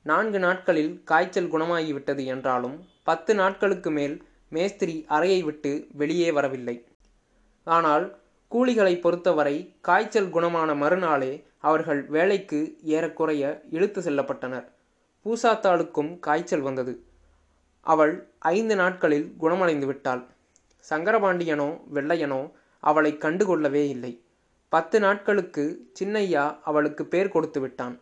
நான்கு 0.06 0.40
நாட்களில் 0.40 1.04
காய்ச்சல் 1.04 1.52
குணமாகிவிட்டது 1.52 2.26
என்றாலும் 2.26 2.78
பத்து 3.04 3.36
நாட்களுக்கு 3.36 3.92
மேல் 3.92 4.16
மேஸ்திரி 4.50 4.96
அறையை 5.08 5.44
விட்டு 5.44 5.72
வெளியே 5.94 6.32
வரவில்லை. 6.32 6.78
ஆனால் 7.68 8.06
கூலிகளை 8.52 8.94
பொறுத்தவரை 9.02 9.56
காய்ச்சல் 9.82 10.32
குணமான 10.34 10.76
மறுநாளே 10.76 11.34
அவர்கள் 11.60 12.02
வேலைக்கு 12.06 12.60
ஏறக்குறைய 12.84 13.44
இழுத்து 13.70 14.02
செல்லப்பட்டனர். 14.02 14.66
பூசாத்தாளுக்கும் 15.26 16.20
காய்ச்சல் 16.20 16.62
வந்தது. 16.62 17.04
அவள் 17.82 18.30
ஐந்து 18.40 18.76
நாட்களில் 18.76 19.36
குணமடைந்து 19.38 19.86
விட்டாள். 19.86 20.22
சங்கரபாண்டியனோ 20.90 21.82
வெள்ளையனோ 21.94 22.52
அவளை 22.80 23.12
கண்டுகொள்ளவே 23.14 23.84
இல்லை. 23.88 24.24
பத்து 24.70 25.00
நாட்களுக்கு 25.00 25.64
சின்னையா 26.00 26.58
அவளுக்கு 26.64 27.06
பேர் 27.06 27.30
கொடுத்து 27.30 27.60
விட்டான். 27.60 28.00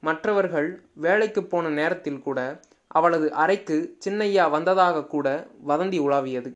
மற்றவர்கள் 0.00 0.68
வேலைக்கு 0.94 1.44
போன 1.44 1.68
நேரத்தில் 1.68 2.22
கூட 2.22 2.60
அவளது 2.86 3.32
அறைக்கு 3.32 3.96
சின்னையா 4.06 4.50
வந்ததாக 4.50 5.04
கூட 5.04 5.48
வதந்தி 5.68 5.98
உலாவியது. 6.00 6.50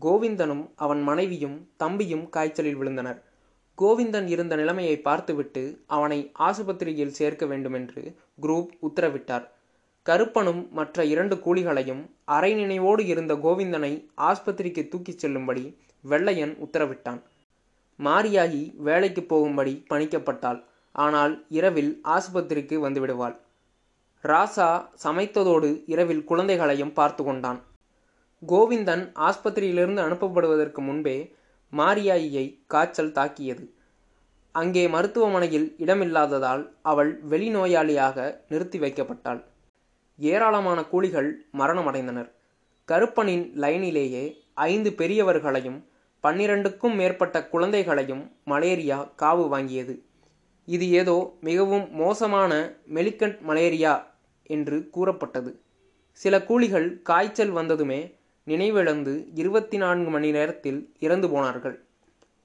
கோவிந்தனும் 0.00 0.70
அவன் 0.74 1.02
மனைவியும் 1.02 1.68
தம்பியும் 1.76 2.28
காய்ச்சலில் 2.28 2.78
விழுந்தனர். 2.80 3.18
கோவிந்தன் 3.78 4.26
இருந்த 4.26 4.56
நிலைமையை 4.56 5.00
பார்த்துவிட்டு 5.00 5.82
அவனை 5.86 6.32
ஆசுபத்திரியில் 6.38 7.16
சேர்க்க 7.20 7.46
வேண்டுமென்று 7.46 8.02
குரூப் 8.42 8.70
உத்தரவிட்டார். 8.82 9.46
கருப்பனும் 10.02 10.68
மற்ற 10.72 11.04
இரண்டு 11.04 11.36
கூலிகளையும் 11.36 12.10
அரை 12.24 12.54
நினைவோடு 12.54 13.06
இருந்த 13.06 13.34
கோவிந்தனை 13.34 14.06
ஆஸ்பத்திரிக்கு 14.16 14.88
தூக்கிச் 14.88 15.18
செல்லும்படி 15.18 15.78
வெள்ளையன் 16.00 16.56
உத்தரவிட்டான். 16.64 17.22
மாரியாகி 17.98 18.76
வேலைக்கு 18.76 19.22
போகும்படி 19.22 19.84
பணிக்கப்பட்டாள். 19.90 20.64
ஆனால் 20.92 21.44
இரவில் 21.48 22.00
ஆஸ்பத்திரிக்கு 22.04 22.76
வந்துவிடுவாள். 22.86 23.36
ராசா 24.22 24.88
சமைத்ததோடு 25.04 25.82
இரவில் 25.86 26.24
குழந்தைகளையும் 26.24 26.92
பார்த்து 26.92 27.24
கொண்டான். 27.24 27.62
கோவிந்தன் 28.48 29.12
ஆஸ்பத்திரியிலிருந்து 29.14 30.00
அனுப்பப்படுவதற்கு 30.08 30.78
முன்பே 30.78 31.36
மாரியாயியை 31.72 32.60
காய்ச்சல் 32.66 33.12
தாக்கியது. 33.12 33.73
அங்கே 34.54 34.88
மருத்துவமனையில் 34.88 35.76
இடமில்லாததால் 35.78 36.62
அவள் 36.82 37.10
வெளிநோயாளியாக 37.30 38.16
நிறுத்தி 38.48 38.78
வைக்கப்பட்டாள். 38.78 39.40
ஏராளமான 40.18 40.84
கூலிகள் 40.84 41.30
மரணமடைந்தனர். 41.58 42.28
கருப்பனின் 42.88 43.44
லைனிலேயே 43.56 44.24
ஐந்து 44.54 44.90
பெரியவர்களையும் 44.90 45.80
பன்னிரண்டுக்கும் 46.24 46.94
மேற்பட்ட 46.94 47.36
குழந்தைகளையும் 47.48 48.24
மலேரியா 48.44 48.98
காவு 49.22 49.44
வாங்கியது. 49.54 49.94
இது 50.68 50.90
ஏதோ 50.90 51.16
மிகவும் 51.40 51.86
மோசமான 51.94 52.52
மெலிக்கண்ட் 52.94 53.40
மலேரியா 53.40 53.94
என்று 54.50 54.90
கூறப்பட்டது. 54.90 55.50
சில 56.20 56.34
கூலிகள் 56.42 57.02
காய்ச்சல் 57.02 57.50
வந்ததுமே 57.50 58.00
நினைவிழந்து 58.46 59.12
இருபத்தி 59.34 59.76
நான்கு 59.76 60.10
மணி 60.10 60.30
நேரத்தில் 60.30 60.80
இறந்து 60.98 61.28
போனார்கள். 61.30 61.76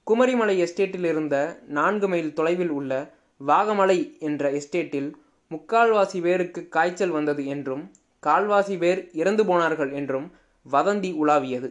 குமரிமலை 0.10 0.54
எஸ்டேட்டில் 0.58 1.04
இருந்த 1.04 1.60
நான்கு 1.68 2.08
மைல் 2.08 2.34
தொலைவில் 2.34 2.70
உள்ள 2.70 3.14
வாகமலை 3.48 4.20
என்ற 4.20 4.52
எஸ்டேட்டில் 4.52 5.14
முக்கால்வாசி 5.52 6.22
பேருக்கு 6.22 6.68
காய்ச்சல் 6.68 7.10
வந்தது 7.10 7.46
என்றும் 7.46 7.92
கால்வாசி 8.26 8.78
பேர் 8.78 9.10
இறந்து 9.14 9.46
போனார்கள் 9.46 9.92
என்றும் 9.92 10.32
வதந்தி 10.72 11.14
உலாவியது. 11.14 11.70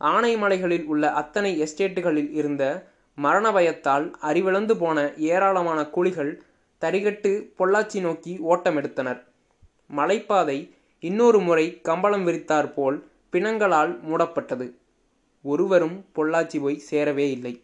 ஆனைமலைகளில் 0.00 0.84
உள்ள 0.84 1.12
அத்தனை 1.12 1.62
எஸ்டேட்டுகளில் 1.62 2.30
இருந்த 2.30 2.90
மரண 3.14 3.52
பயத்தால் 3.52 4.16
அறிவிழந்து 4.22 4.74
போன 4.74 5.12
ஏராளமான 5.16 5.86
கூலிகள் 5.86 6.42
தரிகட்டு 6.80 7.52
பொள்ளாச்சி 7.58 8.00
நோக்கி 8.00 8.38
ஓட்டமெடுத்தனர். 8.38 9.22
மலைப்பாதை 9.96 10.70
இன்னொரு 11.00 11.38
முறை 11.38 11.80
கம்பளம் 11.80 12.26
விரித்தாற்போல் 12.26 13.04
பிணங்களால் 13.32 14.00
மூடப்பட்டது. 14.02 14.68
ஒருவரும் 15.42 16.04
பொள்ளாச்சி 16.14 16.60
போய் 16.60 16.82
சேரவே 16.90 17.26
இல்லை. 17.30 17.54